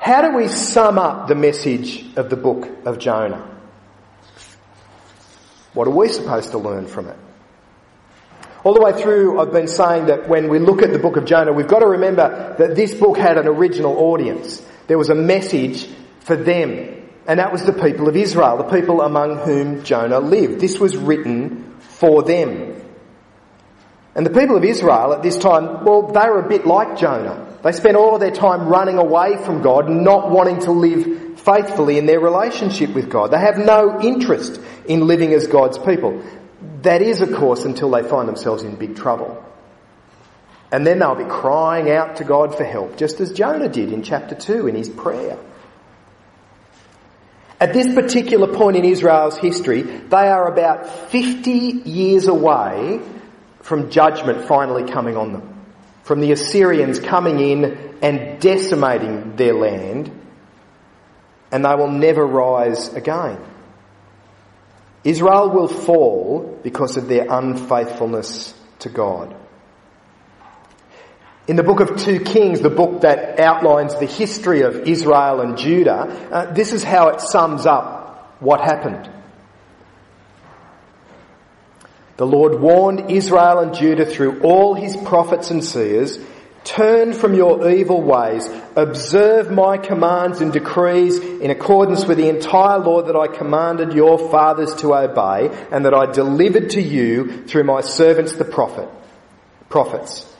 How 0.00 0.22
do 0.22 0.36
we 0.36 0.48
sum 0.48 0.98
up 0.98 1.28
the 1.28 1.36
message 1.36 2.04
of 2.16 2.28
the 2.28 2.36
book 2.36 2.68
of 2.84 2.98
Jonah? 2.98 3.56
What 5.74 5.86
are 5.86 5.92
we 5.92 6.08
supposed 6.08 6.50
to 6.50 6.58
learn 6.58 6.88
from 6.88 7.06
it? 7.08 7.18
All 8.64 8.72
the 8.72 8.80
way 8.80 8.92
through, 9.00 9.38
I've 9.38 9.52
been 9.52 9.68
saying 9.68 10.06
that 10.06 10.26
when 10.26 10.48
we 10.48 10.58
look 10.58 10.80
at 10.80 10.90
the 10.90 10.98
book 10.98 11.16
of 11.16 11.26
Jonah, 11.26 11.52
we've 11.52 11.68
got 11.68 11.80
to 11.80 11.86
remember 11.86 12.56
that 12.58 12.74
this 12.74 12.94
book 12.94 13.18
had 13.18 13.36
an 13.36 13.46
original 13.46 13.94
audience. 13.98 14.64
There 14.86 14.96
was 14.96 15.10
a 15.10 15.14
message 15.14 15.86
for 16.20 16.34
them, 16.34 17.10
and 17.26 17.40
that 17.40 17.52
was 17.52 17.62
the 17.64 17.74
people 17.74 18.08
of 18.08 18.16
Israel, 18.16 18.56
the 18.56 18.64
people 18.64 19.02
among 19.02 19.36
whom 19.36 19.84
Jonah 19.84 20.18
lived. 20.18 20.60
This 20.60 20.80
was 20.80 20.96
written 20.96 21.74
for 21.78 22.22
them. 22.22 22.80
And 24.14 24.24
the 24.24 24.30
people 24.30 24.56
of 24.56 24.64
Israel 24.64 25.12
at 25.12 25.22
this 25.22 25.36
time, 25.36 25.84
well, 25.84 26.06
they 26.06 26.26
were 26.26 26.40
a 26.40 26.48
bit 26.48 26.66
like 26.66 26.96
Jonah. 26.96 27.58
They 27.62 27.72
spent 27.72 27.96
all 27.96 28.14
of 28.14 28.20
their 28.20 28.30
time 28.30 28.68
running 28.68 28.96
away 28.96 29.36
from 29.44 29.60
God, 29.60 29.90
not 29.90 30.30
wanting 30.30 30.60
to 30.60 30.72
live 30.72 31.38
faithfully 31.40 31.98
in 31.98 32.06
their 32.06 32.20
relationship 32.20 32.94
with 32.94 33.10
God. 33.10 33.30
They 33.30 33.40
have 33.40 33.58
no 33.58 34.00
interest 34.00 34.58
in 34.86 35.06
living 35.06 35.34
as 35.34 35.46
God's 35.48 35.76
people. 35.78 36.22
That 36.84 37.00
is, 37.00 37.22
of 37.22 37.32
course, 37.32 37.64
until 37.64 37.90
they 37.90 38.02
find 38.02 38.28
themselves 38.28 38.62
in 38.62 38.76
big 38.76 38.96
trouble. 38.96 39.42
And 40.70 40.86
then 40.86 40.98
they'll 40.98 41.14
be 41.14 41.24
crying 41.24 41.90
out 41.90 42.16
to 42.16 42.24
God 42.24 42.56
for 42.56 42.64
help, 42.64 42.98
just 42.98 43.20
as 43.20 43.32
Jonah 43.32 43.68
did 43.70 43.90
in 43.90 44.02
chapter 44.02 44.34
2 44.34 44.66
in 44.66 44.74
his 44.74 44.90
prayer. 44.90 45.38
At 47.58 47.72
this 47.72 47.94
particular 47.94 48.54
point 48.54 48.76
in 48.76 48.84
Israel's 48.84 49.38
history, 49.38 49.82
they 49.82 50.28
are 50.28 50.52
about 50.52 51.10
50 51.10 51.50
years 51.50 52.26
away 52.28 53.00
from 53.60 53.90
judgment 53.90 54.46
finally 54.46 54.84
coming 54.84 55.16
on 55.16 55.32
them. 55.32 55.64
From 56.02 56.20
the 56.20 56.32
Assyrians 56.32 57.00
coming 57.00 57.40
in 57.40 57.96
and 58.02 58.38
decimating 58.40 59.36
their 59.36 59.54
land, 59.54 60.10
and 61.50 61.64
they 61.64 61.74
will 61.74 61.90
never 61.90 62.26
rise 62.26 62.92
again. 62.92 63.38
Israel 65.04 65.50
will 65.50 65.68
fall 65.68 66.58
because 66.62 66.96
of 66.96 67.08
their 67.08 67.26
unfaithfulness 67.30 68.54
to 68.80 68.88
God. 68.88 69.36
In 71.46 71.56
the 71.56 71.62
book 71.62 71.80
of 71.80 71.96
2 71.96 72.20
Kings, 72.20 72.60
the 72.60 72.70
book 72.70 73.02
that 73.02 73.38
outlines 73.38 73.94
the 73.96 74.06
history 74.06 74.62
of 74.62 74.88
Israel 74.88 75.42
and 75.42 75.58
Judah, 75.58 76.28
uh, 76.32 76.52
this 76.54 76.72
is 76.72 76.82
how 76.82 77.08
it 77.08 77.20
sums 77.20 77.66
up 77.66 78.36
what 78.40 78.60
happened. 78.60 79.10
The 82.16 82.26
Lord 82.26 82.60
warned 82.60 83.10
Israel 83.10 83.58
and 83.58 83.74
Judah 83.74 84.06
through 84.06 84.40
all 84.40 84.74
his 84.74 84.96
prophets 84.96 85.50
and 85.50 85.62
seers, 85.62 86.18
turn 86.64 87.12
from 87.12 87.34
your 87.34 87.70
evil 87.70 88.02
ways, 88.02 88.48
observe 88.74 89.50
my 89.50 89.76
commands 89.78 90.40
and 90.40 90.52
decrees 90.52 91.18
in 91.18 91.50
accordance 91.50 92.06
with 92.06 92.18
the 92.18 92.28
entire 92.28 92.78
law 92.78 93.02
that 93.02 93.14
I 93.14 93.28
commanded 93.28 93.92
your 93.92 94.18
fathers 94.30 94.74
to 94.76 94.94
obey 94.94 95.54
and 95.70 95.84
that 95.84 95.94
I 95.94 96.10
delivered 96.10 96.70
to 96.70 96.82
you 96.82 97.44
through 97.44 97.64
my 97.64 97.82
servants 97.82 98.32
the 98.32 98.44
prophet, 98.44 98.88
prophets. 99.68 100.30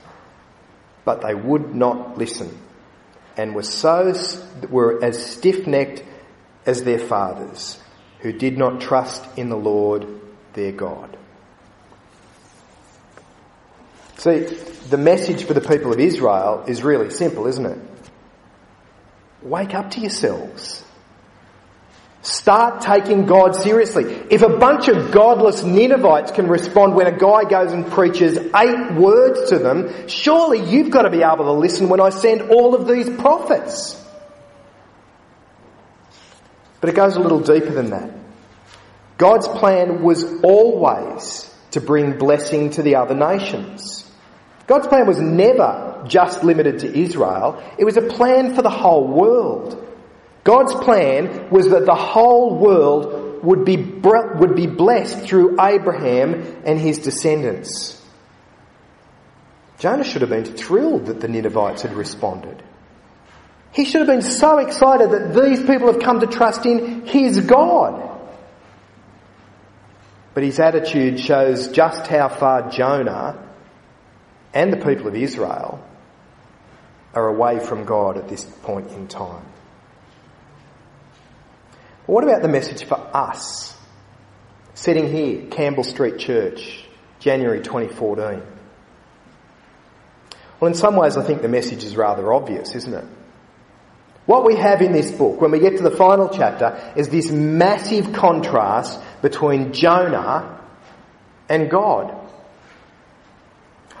But 1.05 1.21
they 1.21 1.35
would 1.35 1.75
not 1.75 2.17
listen 2.17 2.57
and 3.37 3.53
were 3.53 3.63
so, 3.63 4.13
were 4.69 5.03
as 5.03 5.23
stiff-necked 5.23 6.03
as 6.65 6.83
their 6.83 6.99
fathers 6.99 7.79
who 8.19 8.31
did 8.31 8.57
not 8.57 8.81
trust 8.81 9.23
in 9.37 9.49
the 9.49 9.57
Lord 9.57 10.07
their 10.53 10.71
God. 10.71 11.14
See, 14.17 14.39
the 14.89 14.97
message 14.97 15.43
for 15.43 15.53
the 15.53 15.61
people 15.61 15.91
of 15.93 15.99
Israel 15.99 16.63
is 16.67 16.83
really 16.83 17.09
simple, 17.09 17.47
isn't 17.47 17.65
it? 17.65 17.77
Wake 19.41 19.73
up 19.73 19.91
to 19.91 19.99
yourselves. 19.99 20.83
Start 22.25 22.81
taking 22.81 23.27
God 23.27 23.55
seriously. 23.55 24.03
If 24.31 24.41
a 24.41 24.57
bunch 24.57 24.87
of 24.87 25.11
godless 25.11 25.63
Ninevites 25.63 26.31
can 26.31 26.47
respond 26.47 26.95
when 26.95 27.05
a 27.05 27.15
guy 27.15 27.43
goes 27.43 27.71
and 27.71 27.85
preaches 27.85 28.35
eight 28.35 28.93
words 28.93 29.49
to 29.49 29.59
them, 29.59 30.07
surely 30.07 30.67
you've 30.67 30.89
got 30.89 31.03
to 31.03 31.11
be 31.11 31.21
able 31.21 31.45
to 31.45 31.51
listen 31.51 31.87
when 31.87 32.01
I 32.01 32.09
send 32.09 32.49
all 32.49 32.73
of 32.73 32.87
these 32.87 33.07
prophets. 33.07 34.01
But 36.81 36.89
it 36.89 36.95
goes 36.95 37.15
a 37.15 37.19
little 37.19 37.41
deeper 37.41 37.71
than 37.71 37.91
that. 37.91 38.11
God's 39.19 39.47
plan 39.47 40.01
was 40.01 40.23
always 40.41 41.53
to 41.71 41.79
bring 41.79 42.17
blessing 42.17 42.71
to 42.71 42.81
the 42.81 42.95
other 42.95 43.13
nations. 43.13 43.94
God's 44.67 44.87
plan 44.87 45.05
was 45.05 45.19
never 45.19 46.03
just 46.07 46.43
limited 46.43 46.79
to 46.79 46.99
Israel. 46.99 47.61
It 47.77 47.85
was 47.85 47.97
a 47.97 48.01
plan 48.01 48.55
for 48.55 48.61
the 48.61 48.69
whole 48.69 49.07
world. 49.07 49.81
God's 50.43 50.73
plan 50.73 51.49
was 51.49 51.69
that 51.69 51.85
the 51.85 51.95
whole 51.95 52.57
world 52.57 53.43
would 53.43 53.65
be, 53.65 53.77
would 53.77 54.55
be 54.55 54.67
blessed 54.67 55.19
through 55.19 55.61
Abraham 55.61 56.61
and 56.65 56.79
his 56.79 56.99
descendants. 56.99 58.01
Jonah 59.77 60.03
should 60.03 60.21
have 60.21 60.29
been 60.29 60.45
thrilled 60.45 61.07
that 61.07 61.19
the 61.19 61.27
Ninevites 61.27 61.81
had 61.81 61.93
responded. 61.93 62.63
He 63.71 63.85
should 63.85 63.99
have 63.99 64.07
been 64.07 64.21
so 64.21 64.59
excited 64.59 65.11
that 65.11 65.33
these 65.33 65.59
people 65.59 65.91
have 65.91 66.01
come 66.01 66.21
to 66.21 66.27
trust 66.27 66.65
in 66.65 67.05
his 67.05 67.41
God. 67.41 68.01
But 70.33 70.43
his 70.43 70.59
attitude 70.59 71.19
shows 71.19 71.67
just 71.67 72.07
how 72.07 72.29
far 72.29 72.69
Jonah 72.71 73.44
and 74.55 74.73
the 74.73 74.77
people 74.77 75.07
of 75.07 75.15
Israel 75.15 75.85
are 77.13 77.27
away 77.27 77.59
from 77.59 77.83
God 77.85 78.17
at 78.17 78.27
this 78.29 78.43
point 78.43 78.89
in 78.91 79.07
time. 79.07 79.45
But 82.07 82.13
what 82.13 82.23
about 82.23 82.41
the 82.41 82.47
message 82.47 82.85
for 82.85 82.95
us? 83.15 83.77
Sitting 84.73 85.11
here, 85.11 85.47
Campbell 85.47 85.83
Street 85.83 86.17
Church, 86.17 86.85
January 87.19 87.61
2014. 87.61 88.41
Well, 90.59 90.69
in 90.69 90.75
some 90.75 90.95
ways, 90.95 91.17
I 91.17 91.23
think 91.23 91.41
the 91.41 91.49
message 91.49 91.83
is 91.83 91.97
rather 91.97 92.33
obvious, 92.33 92.75
isn't 92.75 92.93
it? 92.93 93.05
What 94.25 94.45
we 94.45 94.55
have 94.55 94.81
in 94.81 94.91
this 94.91 95.11
book, 95.11 95.39
when 95.39 95.51
we 95.51 95.59
get 95.59 95.77
to 95.77 95.83
the 95.83 95.91
final 95.91 96.29
chapter, 96.29 96.93
is 96.95 97.09
this 97.09 97.29
massive 97.29 98.13
contrast 98.13 98.99
between 99.21 99.73
Jonah 99.73 100.61
and 101.47 101.69
God. 101.69 102.24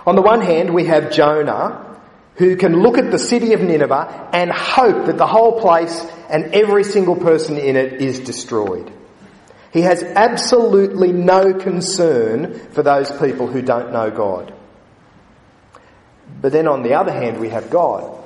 On 0.05 0.15
the 0.15 0.21
one 0.21 0.41
hand, 0.41 0.73
we 0.73 0.85
have 0.85 1.11
Jonah, 1.11 1.99
who 2.35 2.55
can 2.55 2.81
look 2.81 2.97
at 2.97 3.11
the 3.11 3.19
city 3.19 3.53
of 3.53 3.61
Nineveh 3.61 4.29
and 4.33 4.51
hope 4.51 5.07
that 5.07 5.17
the 5.17 5.27
whole 5.27 5.59
place 5.59 6.05
and 6.29 6.53
every 6.53 6.83
single 6.83 7.15
person 7.15 7.57
in 7.57 7.75
it 7.75 7.93
is 8.01 8.19
destroyed. 8.19 8.91
He 9.71 9.81
has 9.81 10.03
absolutely 10.03 11.11
no 11.11 11.53
concern 11.53 12.59
for 12.71 12.83
those 12.83 13.11
people 13.11 13.47
who 13.47 13.61
don't 13.61 13.91
know 13.91 14.11
God. 14.11 14.53
But 16.41 16.51
then 16.51 16.67
on 16.67 16.83
the 16.83 16.93
other 16.93 17.11
hand, 17.11 17.39
we 17.39 17.49
have 17.49 17.69
God, 17.69 18.23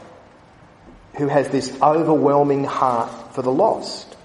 who 1.17 1.27
has 1.27 1.49
this 1.49 1.75
overwhelming 1.81 2.65
heart 2.65 3.33
for 3.33 3.41
the 3.41 3.51
lost. 3.51 4.15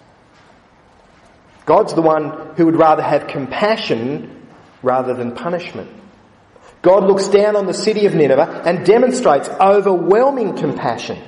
God's 1.67 1.95
the 1.95 2.03
one 2.03 2.55
who 2.57 2.67
would 2.67 2.77
rather 2.77 3.03
have 3.03 3.27
compassion 3.27 4.49
rather 4.83 5.15
than 5.15 5.33
punishment. 5.33 5.91
God 6.85 7.05
looks 7.05 7.29
down 7.29 7.57
on 7.57 7.64
the 7.67 7.73
city 7.73 8.05
of 8.05 8.14
Nineveh 8.14 8.62
and 8.67 8.85
demonstrates 8.85 9.49
overwhelming 9.49 10.55
compassion. 10.55 11.19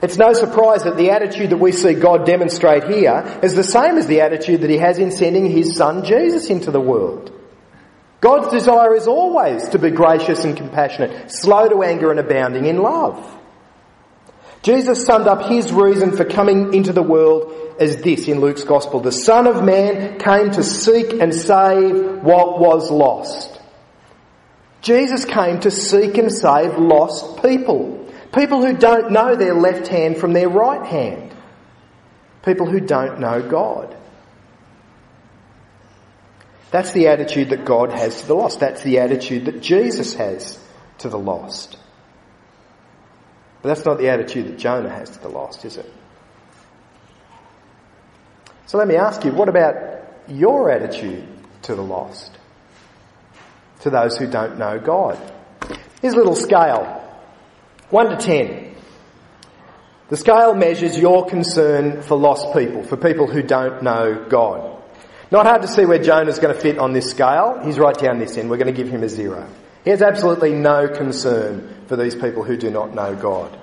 It's 0.00 0.16
no 0.16 0.32
surprise 0.32 0.84
that 0.84 0.96
the 0.96 1.10
attitude 1.10 1.50
that 1.50 1.58
we 1.58 1.70
see 1.70 1.92
God 1.92 2.24
demonstrate 2.24 2.84
here 2.84 3.40
is 3.42 3.54
the 3.54 3.62
same 3.62 3.98
as 3.98 4.06
the 4.06 4.22
attitude 4.22 4.62
that 4.62 4.70
he 4.70 4.78
has 4.78 4.98
in 4.98 5.10
sending 5.10 5.50
his 5.50 5.76
son 5.76 6.02
Jesus 6.02 6.48
into 6.48 6.70
the 6.70 6.80
world. 6.80 7.30
God's 8.22 8.48
desire 8.48 8.94
is 8.94 9.06
always 9.06 9.68
to 9.68 9.78
be 9.78 9.90
gracious 9.90 10.44
and 10.44 10.56
compassionate, 10.56 11.30
slow 11.30 11.68
to 11.68 11.82
anger 11.82 12.10
and 12.10 12.18
abounding 12.18 12.64
in 12.64 12.78
love. 12.78 13.22
Jesus 14.62 15.04
summed 15.04 15.28
up 15.28 15.50
his 15.50 15.72
reason 15.72 16.16
for 16.16 16.24
coming 16.24 16.72
into 16.72 16.94
the 16.94 17.02
world 17.02 17.52
as 17.78 17.98
this 17.98 18.26
in 18.28 18.40
Luke's 18.40 18.64
Gospel. 18.64 19.00
The 19.00 19.12
Son 19.12 19.46
of 19.46 19.62
Man 19.62 20.18
came 20.18 20.52
to 20.52 20.62
seek 20.62 21.12
and 21.20 21.34
save 21.34 22.22
what 22.22 22.58
was 22.58 22.90
lost. 22.90 23.57
Jesus 24.80 25.24
came 25.24 25.60
to 25.60 25.70
seek 25.70 26.18
and 26.18 26.32
save 26.32 26.78
lost 26.78 27.42
people. 27.42 28.06
People 28.34 28.64
who 28.64 28.76
don't 28.76 29.10
know 29.10 29.34
their 29.34 29.54
left 29.54 29.88
hand 29.88 30.18
from 30.18 30.32
their 30.32 30.48
right 30.48 30.86
hand. 30.86 31.34
People 32.44 32.66
who 32.66 32.80
don't 32.80 33.20
know 33.20 33.42
God. 33.42 33.96
That's 36.70 36.92
the 36.92 37.08
attitude 37.08 37.50
that 37.50 37.64
God 37.64 37.90
has 37.90 38.20
to 38.20 38.26
the 38.28 38.34
lost. 38.34 38.60
That's 38.60 38.82
the 38.82 38.98
attitude 38.98 39.46
that 39.46 39.62
Jesus 39.62 40.14
has 40.14 40.58
to 40.98 41.08
the 41.08 41.18
lost. 41.18 41.78
But 43.62 43.70
that's 43.70 43.84
not 43.84 43.98
the 43.98 44.10
attitude 44.10 44.48
that 44.48 44.58
Jonah 44.58 44.90
has 44.90 45.10
to 45.10 45.20
the 45.20 45.28
lost, 45.28 45.64
is 45.64 45.78
it? 45.78 45.92
So 48.66 48.78
let 48.78 48.86
me 48.86 48.96
ask 48.96 49.24
you, 49.24 49.32
what 49.32 49.48
about 49.48 49.74
your 50.28 50.70
attitude 50.70 51.26
to 51.62 51.74
the 51.74 51.82
lost? 51.82 52.37
To 53.80 53.90
those 53.90 54.16
who 54.16 54.26
don't 54.26 54.58
know 54.58 54.78
God. 54.78 55.18
Here's 56.00 56.14
a 56.14 56.16
little 56.16 56.36
scale. 56.36 57.04
1 57.90 58.10
to 58.10 58.16
10. 58.16 58.74
The 60.08 60.16
scale 60.16 60.54
measures 60.54 60.98
your 60.98 61.26
concern 61.26 62.02
for 62.02 62.16
lost 62.16 62.54
people, 62.54 62.82
for 62.82 62.96
people 62.96 63.26
who 63.26 63.42
don't 63.42 63.82
know 63.82 64.26
God. 64.28 64.82
Not 65.30 65.44
hard 65.44 65.62
to 65.62 65.68
see 65.68 65.84
where 65.84 66.02
Jonah's 66.02 66.38
going 66.38 66.54
to 66.54 66.60
fit 66.60 66.78
on 66.78 66.92
this 66.92 67.10
scale. 67.10 67.60
He's 67.62 67.78
right 67.78 67.96
down 67.96 68.18
this 68.18 68.36
end. 68.38 68.48
We're 68.48 68.56
going 68.56 68.74
to 68.74 68.82
give 68.82 68.88
him 68.88 69.02
a 69.02 69.08
zero. 69.08 69.46
He 69.84 69.90
has 69.90 70.00
absolutely 70.00 70.54
no 70.54 70.88
concern 70.88 71.84
for 71.86 71.96
these 71.96 72.14
people 72.14 72.42
who 72.42 72.56
do 72.56 72.70
not 72.70 72.94
know 72.94 73.14
God. 73.14 73.58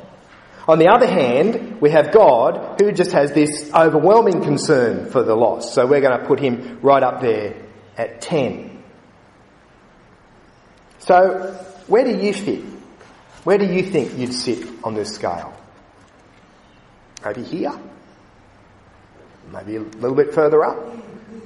On 0.68 0.80
the 0.80 0.88
other 0.88 1.08
hand, 1.08 1.80
we 1.82 1.92
have 1.92 2.12
God 2.12 2.80
who 2.80 2.92
just 2.92 3.12
has 3.12 3.32
this 3.32 3.72
overwhelming 3.74 4.44
concern 4.44 5.10
for 5.10 5.24
the 5.24 5.36
lost. 5.36 5.74
So 5.74 5.86
we're 5.86 6.02
going 6.02 6.20
to 6.20 6.26
put 6.26 6.40
him 6.40 6.80
right 6.82 7.04
up 7.04 7.22
there 7.22 7.56
at 7.98 8.22
10. 8.22 8.75
So 11.06 11.54
where 11.88 12.04
do 12.04 12.18
you 12.18 12.34
fit? 12.34 12.64
Where 13.44 13.60
do 13.60 13.66
you 13.66 13.84
think 13.84 14.18
you'd 14.18 14.34
sit 14.34 14.68
on 14.84 14.96
this 14.96 15.14
scale? 15.14 15.54
Maybe 17.24 17.44
here? 17.44 17.80
Maybe 19.54 19.76
a 19.76 19.82
little 19.82 20.16
bit 20.16 20.34
further 20.34 20.64
up? 20.66 20.78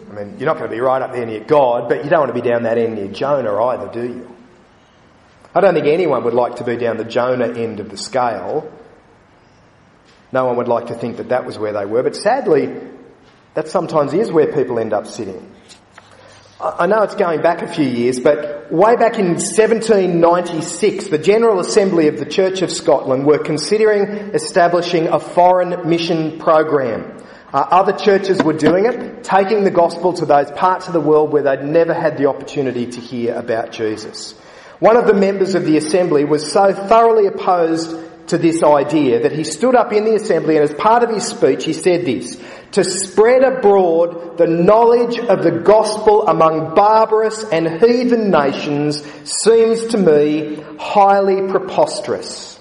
I 0.09 0.13
mean, 0.13 0.37
you're 0.39 0.45
not 0.45 0.57
going 0.57 0.69
to 0.69 0.75
be 0.75 0.79
right 0.79 1.01
up 1.01 1.11
there 1.11 1.25
near 1.25 1.43
God, 1.43 1.89
but 1.89 2.03
you 2.03 2.09
don't 2.09 2.21
want 2.21 2.35
to 2.35 2.41
be 2.41 2.47
down 2.47 2.63
that 2.63 2.77
end 2.77 2.95
near 2.95 3.09
Jonah 3.09 3.53
either, 3.65 3.91
do 3.91 4.07
you? 4.07 4.35
I 5.53 5.61
don't 5.61 5.73
think 5.73 5.87
anyone 5.87 6.23
would 6.23 6.33
like 6.33 6.57
to 6.57 6.63
be 6.63 6.77
down 6.77 6.97
the 6.97 7.03
Jonah 7.03 7.53
end 7.53 7.79
of 7.79 7.89
the 7.89 7.97
scale. 7.97 8.71
No 10.31 10.45
one 10.45 10.55
would 10.57 10.67
like 10.67 10.87
to 10.87 10.95
think 10.95 11.17
that 11.17 11.29
that 11.29 11.45
was 11.45 11.57
where 11.57 11.73
they 11.73 11.85
were, 11.85 12.03
but 12.03 12.15
sadly, 12.15 12.73
that 13.55 13.67
sometimes 13.67 14.13
is 14.13 14.31
where 14.31 14.53
people 14.53 14.79
end 14.79 14.93
up 14.93 15.05
sitting. 15.05 15.51
I 16.61 16.87
know 16.87 17.03
it's 17.03 17.15
going 17.15 17.41
back 17.41 17.61
a 17.61 17.69
few 17.69 17.85
years, 17.85 18.19
but 18.19 18.69
way 18.69 18.97
back 18.97 19.17
in 19.17 19.35
1796, 19.35 21.07
the 21.07 21.17
General 21.17 21.61
Assembly 21.61 22.09
of 22.09 22.19
the 22.19 22.25
Church 22.25 22.61
of 22.61 22.69
Scotland 22.69 23.25
were 23.25 23.37
considering 23.37 24.33
establishing 24.33 25.07
a 25.07 25.21
foreign 25.21 25.87
mission 25.89 26.37
program. 26.37 27.23
Uh, 27.53 27.65
other 27.71 27.93
churches 27.93 28.43
were 28.43 28.51
doing 28.51 28.83
it, 28.87 29.23
taking 29.23 29.63
the 29.63 29.71
gospel 29.71 30.11
to 30.11 30.25
those 30.25 30.51
parts 30.51 30.87
of 30.87 30.91
the 30.91 30.99
world 30.99 31.31
where 31.31 31.43
they'd 31.43 31.63
never 31.63 31.93
had 31.93 32.17
the 32.17 32.25
opportunity 32.25 32.87
to 32.87 32.99
hear 32.99 33.35
about 33.35 33.71
Jesus. 33.71 34.33
One 34.79 34.97
of 34.97 35.07
the 35.07 35.13
members 35.13 35.55
of 35.55 35.63
the 35.63 35.77
assembly 35.77 36.25
was 36.25 36.51
so 36.51 36.73
thoroughly 36.73 37.27
opposed 37.27 37.95
to 38.29 38.37
this 38.37 38.63
idea 38.63 39.21
that 39.23 39.31
he 39.31 39.43
stood 39.43 39.75
up 39.75 39.91
in 39.91 40.05
the 40.05 40.15
assembly 40.15 40.55
and 40.55 40.63
as 40.63 40.73
part 40.73 41.03
of 41.03 41.09
his 41.09 41.25
speech 41.25 41.65
he 41.65 41.73
said 41.73 42.05
this, 42.05 42.41
to 42.71 42.83
spread 42.83 43.43
abroad 43.43 44.37
the 44.37 44.47
knowledge 44.47 45.17
of 45.19 45.43
the 45.43 45.51
gospel 45.51 46.27
among 46.27 46.75
barbarous 46.75 47.43
and 47.43 47.81
heathen 47.81 48.29
nations 48.29 49.03
seems 49.23 49.87
to 49.87 49.97
me 49.97 50.63
highly 50.79 51.49
preposterous. 51.49 52.59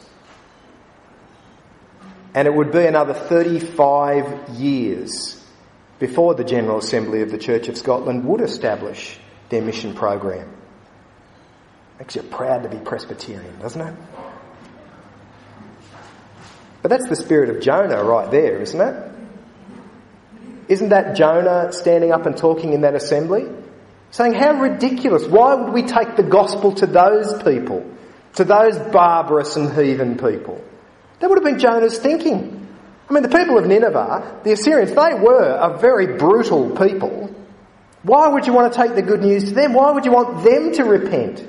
And 2.35 2.47
it 2.47 2.55
would 2.55 2.73
be 2.73 2.87
another 2.87 3.15
35 3.15 4.51
years 4.51 5.45
before 5.99 6.35
the 6.35 6.45
General 6.45 6.79
Assembly 6.79 7.23
of 7.23 7.31
the 7.31 7.39
Church 7.39 7.69
of 7.69 7.77
Scotland 7.77 8.25
would 8.25 8.41
establish 8.41 9.19
their 9.49 9.63
mission 9.63 9.95
program. 9.95 10.49
Makes 11.99 12.17
you 12.17 12.23
proud 12.23 12.63
to 12.63 12.69
be 12.69 12.79
Presbyterian, 12.79 13.59
doesn't 13.59 13.81
it? 13.81 13.95
But 16.83 16.91
that's 16.91 17.09
the 17.09 17.17
spirit 17.17 17.51
of 17.51 17.61
Jonah 17.61 18.03
right 18.03 18.31
there, 18.31 18.61
isn't 18.61 18.81
it? 18.81 19.13
Isn't 20.69 20.91
that 20.91 21.17
Jonah 21.17 21.73
standing 21.73 22.13
up 22.13 22.27
and 22.27 22.37
talking 22.37 22.73
in 22.73 22.83
that 22.83 22.95
assembly? 22.95 23.47
Saying, 24.11 24.35
how 24.35 24.61
ridiculous. 24.61 25.27
Why 25.27 25.55
would 25.55 25.73
we 25.73 25.83
take 25.83 26.17
the 26.17 26.23
gospel 26.23 26.73
to 26.77 26.87
those 26.87 27.43
people? 27.43 27.85
To 28.35 28.45
those 28.45 28.79
barbarous 28.79 29.57
and 29.57 29.73
heathen 29.73 30.19
people? 30.19 30.63
That 31.21 31.29
would 31.29 31.39
have 31.39 31.45
been 31.45 31.59
Jonah's 31.59 31.99
thinking. 31.99 32.69
I 33.09 33.13
mean, 33.13 33.23
the 33.23 33.29
people 33.29 33.59
of 33.59 33.67
Nineveh, 33.67 34.41
the 34.45 34.53
Assyrians, 34.53 34.91
they 34.91 35.15
were 35.15 35.43
a 35.43 35.79
very 35.79 36.19
brutal 36.19 36.77
people. 36.77 37.35
Why 38.03 38.29
would 38.29 38.47
you 38.47 38.53
want 38.53 38.73
to 38.73 38.79
take 38.79 38.95
the 38.95 39.03
good 39.03 39.23
news 39.23 39.45
to 39.45 39.51
them? 39.55 39.73
Why 39.73 39.91
would 39.91 40.05
you 40.05 40.13
want 40.13 40.45
them 40.45 40.73
to 40.75 40.85
repent? 40.85 41.47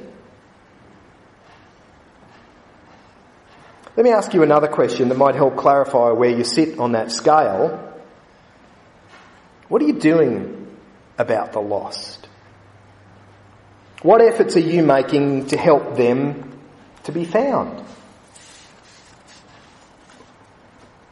Let 3.99 4.05
me 4.05 4.11
ask 4.11 4.33
you 4.33 4.43
another 4.43 4.69
question 4.69 5.09
that 5.09 5.17
might 5.17 5.35
help 5.35 5.57
clarify 5.57 6.11
where 6.11 6.29
you 6.29 6.45
sit 6.45 6.79
on 6.79 6.93
that 6.93 7.11
scale. 7.11 7.93
What 9.67 9.81
are 9.81 9.85
you 9.85 9.99
doing 9.99 10.73
about 11.17 11.51
the 11.51 11.59
lost? 11.59 12.29
What 14.01 14.21
efforts 14.21 14.55
are 14.55 14.61
you 14.61 14.83
making 14.83 15.47
to 15.47 15.57
help 15.57 15.97
them 15.97 16.61
to 17.03 17.11
be 17.11 17.25
found? 17.25 17.83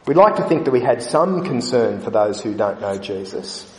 We'd 0.06 0.16
like 0.16 0.36
to 0.36 0.48
think 0.48 0.64
that 0.64 0.70
we 0.70 0.80
had 0.80 1.02
some 1.02 1.44
concern 1.44 2.00
for 2.00 2.08
those 2.08 2.40
who 2.40 2.54
don't 2.54 2.80
know 2.80 2.96
Jesus. 2.96 3.70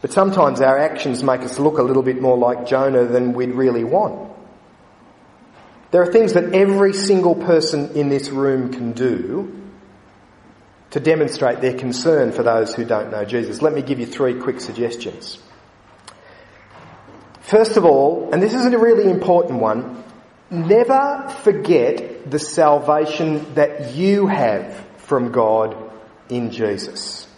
But 0.00 0.10
sometimes 0.10 0.62
our 0.62 0.78
actions 0.78 1.22
make 1.22 1.42
us 1.42 1.58
look 1.58 1.76
a 1.76 1.82
little 1.82 2.02
bit 2.02 2.22
more 2.22 2.38
like 2.38 2.64
Jonah 2.64 3.04
than 3.04 3.34
we'd 3.34 3.52
really 3.52 3.84
want. 3.84 4.31
There 5.92 6.00
are 6.00 6.10
things 6.10 6.32
that 6.32 6.54
every 6.54 6.94
single 6.94 7.34
person 7.34 7.90
in 7.96 8.08
this 8.08 8.30
room 8.30 8.72
can 8.72 8.92
do 8.92 9.60
to 10.90 11.00
demonstrate 11.00 11.60
their 11.60 11.74
concern 11.74 12.32
for 12.32 12.42
those 12.42 12.74
who 12.74 12.86
don't 12.86 13.10
know 13.10 13.26
Jesus. 13.26 13.60
Let 13.60 13.74
me 13.74 13.82
give 13.82 14.00
you 14.00 14.06
three 14.06 14.40
quick 14.40 14.60
suggestions. 14.60 15.38
First 17.42 17.76
of 17.76 17.84
all, 17.84 18.30
and 18.32 18.42
this 18.42 18.54
is 18.54 18.64
a 18.64 18.78
really 18.78 19.10
important 19.10 19.60
one, 19.60 20.02
never 20.50 21.28
forget 21.42 22.30
the 22.30 22.38
salvation 22.38 23.52
that 23.54 23.94
you 23.94 24.26
have 24.28 24.82
from 24.96 25.30
God 25.30 25.76
in 26.30 26.50
Jesus. 26.50 27.28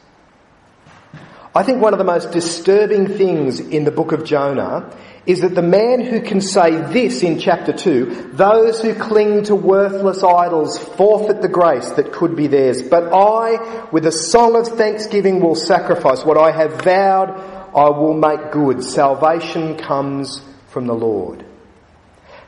I 1.56 1.62
think 1.62 1.80
one 1.80 1.94
of 1.94 1.98
the 1.98 2.04
most 2.04 2.32
disturbing 2.32 3.06
things 3.06 3.60
in 3.60 3.84
the 3.84 3.92
book 3.92 4.10
of 4.10 4.24
Jonah 4.24 4.90
is 5.24 5.40
that 5.40 5.54
the 5.54 5.62
man 5.62 6.04
who 6.04 6.20
can 6.20 6.40
say 6.40 6.70
this 6.92 7.22
in 7.22 7.38
chapter 7.38 7.72
2, 7.72 8.32
those 8.32 8.82
who 8.82 8.92
cling 8.92 9.44
to 9.44 9.54
worthless 9.54 10.24
idols 10.24 10.76
forfeit 10.78 11.40
the 11.42 11.48
grace 11.48 11.90
that 11.92 12.12
could 12.12 12.34
be 12.34 12.48
theirs. 12.48 12.82
But 12.82 13.12
I, 13.12 13.88
with 13.90 14.04
a 14.04 14.12
song 14.12 14.56
of 14.56 14.66
thanksgiving, 14.76 15.40
will 15.40 15.54
sacrifice. 15.54 16.24
What 16.24 16.36
I 16.36 16.50
have 16.50 16.82
vowed, 16.82 17.30
I 17.74 17.88
will 17.88 18.14
make 18.14 18.50
good. 18.50 18.82
Salvation 18.82 19.76
comes 19.78 20.42
from 20.70 20.88
the 20.88 20.94
Lord. 20.94 21.46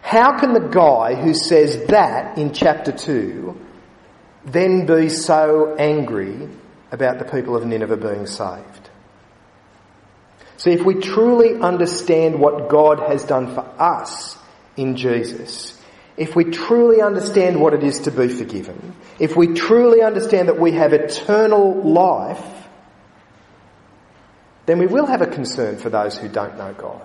How 0.03 0.39
can 0.39 0.53
the 0.53 0.69
guy 0.69 1.15
who 1.15 1.33
says 1.33 1.87
that 1.87 2.39
in 2.39 2.53
chapter 2.53 2.93
2 2.93 3.59
then 4.45 4.85
be 4.85 5.09
so 5.09 5.77
angry 5.77 6.49
about 6.93 7.19
the 7.19 7.25
people 7.25 7.57
of 7.57 7.65
Nineveh 7.65 7.97
being 7.97 8.27
saved? 8.27 8.86
See, 10.67 10.73
if 10.73 10.85
we 10.85 10.97
truly 10.97 11.55
understand 11.61 12.41
what 12.41 12.69
God 12.69 12.99
has 12.99 13.23
done 13.23 13.55
for 13.55 13.61
us 13.81 14.37
in 14.77 14.97
Jesus, 14.97 15.81
if 16.17 16.35
we 16.35 16.47
truly 16.47 17.01
understand 17.01 17.61
what 17.61 17.73
it 17.73 17.85
is 17.85 18.01
to 18.01 18.11
be 18.11 18.27
forgiven, 18.27 18.93
if 19.21 19.37
we 19.37 19.55
truly 19.55 20.03
understand 20.03 20.49
that 20.49 20.59
we 20.59 20.73
have 20.73 20.93
eternal 20.93 21.85
life, 21.85 22.45
then 24.67 24.81
we 24.81 24.87
will 24.87 25.07
have 25.07 25.23
a 25.23 25.29
concern 25.29 25.79
for 25.79 25.89
those 25.89 26.19
who 26.19 26.27
don't 26.27 26.59
know 26.59 26.75
God. 26.77 27.03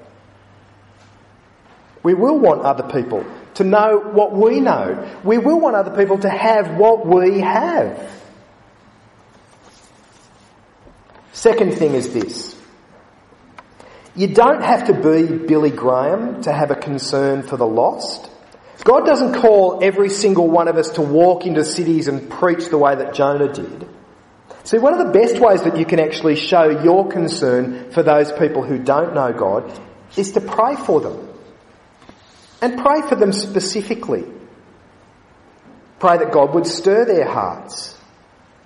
We 2.02 2.16
will 2.16 2.40
want 2.40 2.62
other 2.64 2.92
people 2.92 3.24
to 3.54 3.64
know 3.64 4.00
what 4.00 4.32
we 4.32 4.60
know. 4.60 5.20
We 5.24 5.38
will 5.38 5.60
want 5.60 5.76
other 5.76 5.96
people 5.96 6.18
to 6.18 6.30
have 6.32 6.78
what 6.78 7.06
we 7.06 7.42
have. 7.42 8.12
Second 11.32 11.76
thing 11.76 11.94
is 11.94 12.12
this. 12.12 12.51
You 14.16 14.28
don't 14.28 14.62
have 14.62 14.88
to 14.88 14.94
be 14.94 15.46
Billy 15.46 15.70
Graham 15.70 16.42
to 16.44 16.52
have 16.52 16.72
a 16.72 16.76
concern 16.76 17.44
for 17.44 17.56
the 17.58 17.68
lost. 17.68 18.30
God 18.84 19.06
doesn't 19.06 19.36
call 19.36 19.80
every 19.84 20.10
single 20.10 20.50
one 20.50 20.68
of 20.68 20.76
us 20.76 20.90
to 20.92 21.02
walk 21.02 21.46
into 21.46 21.64
cities 21.64 22.08
and 22.08 22.30
preach 22.30 22.70
the 22.70 22.78
way 22.78 22.96
that 22.96 23.14
Jonah 23.14 23.54
did. 23.54 23.88
See, 24.64 24.78
one 24.78 24.94
of 24.94 25.06
the 25.06 25.14
best 25.14 25.40
ways 25.40 25.64
that 25.64 25.78
you 25.78 25.86
can 25.86 26.00
actually 26.00 26.36
show 26.36 26.82
your 26.84 27.08
concern 27.08 27.92
for 27.92 28.04
those 28.04 28.32
people 28.32 28.64
who 28.64 28.78
don't 28.78 29.14
know 29.14 29.34
God 29.34 29.72
is 30.18 30.34
to 30.34 30.42
pray 30.42 30.76
for 30.76 31.00
them. 31.00 31.30
And 32.62 32.78
pray 32.80 33.02
for 33.08 33.16
them 33.16 33.32
specifically. 33.32 34.24
Pray 36.00 36.18
that 36.18 36.32
God 36.32 36.54
would 36.54 36.68
stir 36.68 37.06
their 37.06 37.28
hearts. 37.28 37.98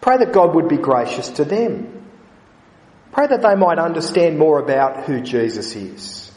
Pray 0.02 0.18
that 0.18 0.34
God 0.34 0.56
would 0.56 0.68
be 0.68 0.78
gracious 0.78 1.30
to 1.32 1.46
them. 1.46 1.95
Pray 3.16 3.28
that 3.28 3.42
they 3.42 3.56
might 3.56 3.80
understand 3.80 4.38
more 4.38 4.60
about 4.60 5.06
who 5.06 5.22
Jesus 5.22 5.74
is. 5.74 6.30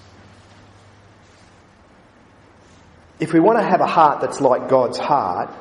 If 3.18 3.32
we 3.32 3.40
want 3.40 3.58
to 3.58 3.68
have 3.68 3.80
a 3.80 3.86
heart 3.86 4.20
that's 4.20 4.40
like 4.40 4.68
God's 4.68 4.96
heart, 4.96 5.52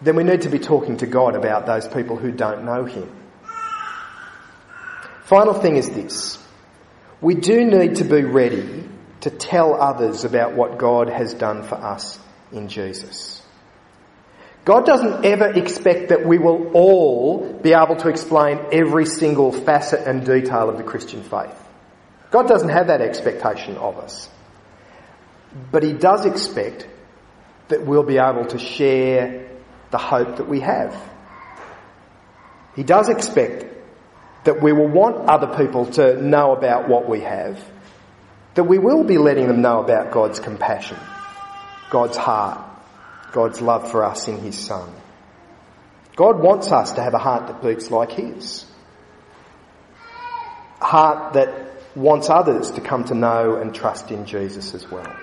then 0.00 0.14
we 0.14 0.22
need 0.22 0.42
to 0.42 0.48
be 0.48 0.60
talking 0.60 0.98
to 0.98 1.06
God 1.08 1.34
about 1.34 1.66
those 1.66 1.88
people 1.88 2.14
who 2.14 2.30
don't 2.30 2.64
know 2.64 2.84
Him. 2.84 3.10
Final 5.24 5.52
thing 5.52 5.74
is 5.78 5.90
this. 5.90 6.38
We 7.20 7.34
do 7.34 7.64
need 7.64 7.96
to 7.96 8.04
be 8.04 8.22
ready 8.22 8.88
to 9.22 9.30
tell 9.30 9.74
others 9.74 10.22
about 10.22 10.52
what 10.52 10.78
God 10.78 11.08
has 11.08 11.34
done 11.34 11.64
for 11.64 11.74
us 11.74 12.20
in 12.52 12.68
Jesus. 12.68 13.42
God 14.66 14.84
doesn't 14.84 15.24
ever 15.24 15.46
expect 15.46 16.08
that 16.08 16.26
we 16.26 16.38
will 16.38 16.72
all 16.72 17.52
be 17.62 17.72
able 17.72 17.94
to 17.98 18.08
explain 18.08 18.58
every 18.72 19.06
single 19.06 19.52
facet 19.52 20.08
and 20.08 20.26
detail 20.26 20.68
of 20.68 20.76
the 20.76 20.82
Christian 20.82 21.22
faith. 21.22 21.56
God 22.32 22.48
doesn't 22.48 22.70
have 22.70 22.88
that 22.88 23.00
expectation 23.00 23.76
of 23.76 23.96
us. 23.96 24.28
But 25.70 25.84
He 25.84 25.92
does 25.92 26.26
expect 26.26 26.88
that 27.68 27.86
we'll 27.86 28.02
be 28.02 28.18
able 28.18 28.44
to 28.46 28.58
share 28.58 29.48
the 29.92 29.98
hope 29.98 30.38
that 30.38 30.48
we 30.48 30.58
have. 30.58 31.00
He 32.74 32.82
does 32.82 33.08
expect 33.08 33.66
that 34.42 34.60
we 34.60 34.72
will 34.72 34.88
want 34.88 35.28
other 35.28 35.56
people 35.56 35.86
to 35.92 36.20
know 36.20 36.50
about 36.50 36.88
what 36.88 37.08
we 37.08 37.20
have, 37.20 37.64
that 38.56 38.64
we 38.64 38.78
will 38.78 39.04
be 39.04 39.16
letting 39.16 39.46
them 39.46 39.62
know 39.62 39.78
about 39.78 40.10
God's 40.10 40.40
compassion, 40.40 40.98
God's 41.88 42.16
heart, 42.16 42.75
God's 43.36 43.60
love 43.60 43.90
for 43.90 44.02
us 44.02 44.28
in 44.28 44.38
His 44.38 44.58
Son. 44.58 44.90
God 46.16 46.40
wants 46.40 46.72
us 46.72 46.92
to 46.92 47.02
have 47.02 47.12
a 47.12 47.18
heart 47.18 47.48
that 47.48 47.62
beats 47.62 47.90
like 47.90 48.12
His. 48.12 48.64
A 50.80 50.84
heart 50.86 51.34
that 51.34 51.70
wants 51.94 52.30
others 52.30 52.70
to 52.70 52.80
come 52.80 53.04
to 53.04 53.14
know 53.14 53.56
and 53.56 53.74
trust 53.74 54.10
in 54.10 54.24
Jesus 54.24 54.72
as 54.72 54.90
well. 54.90 55.14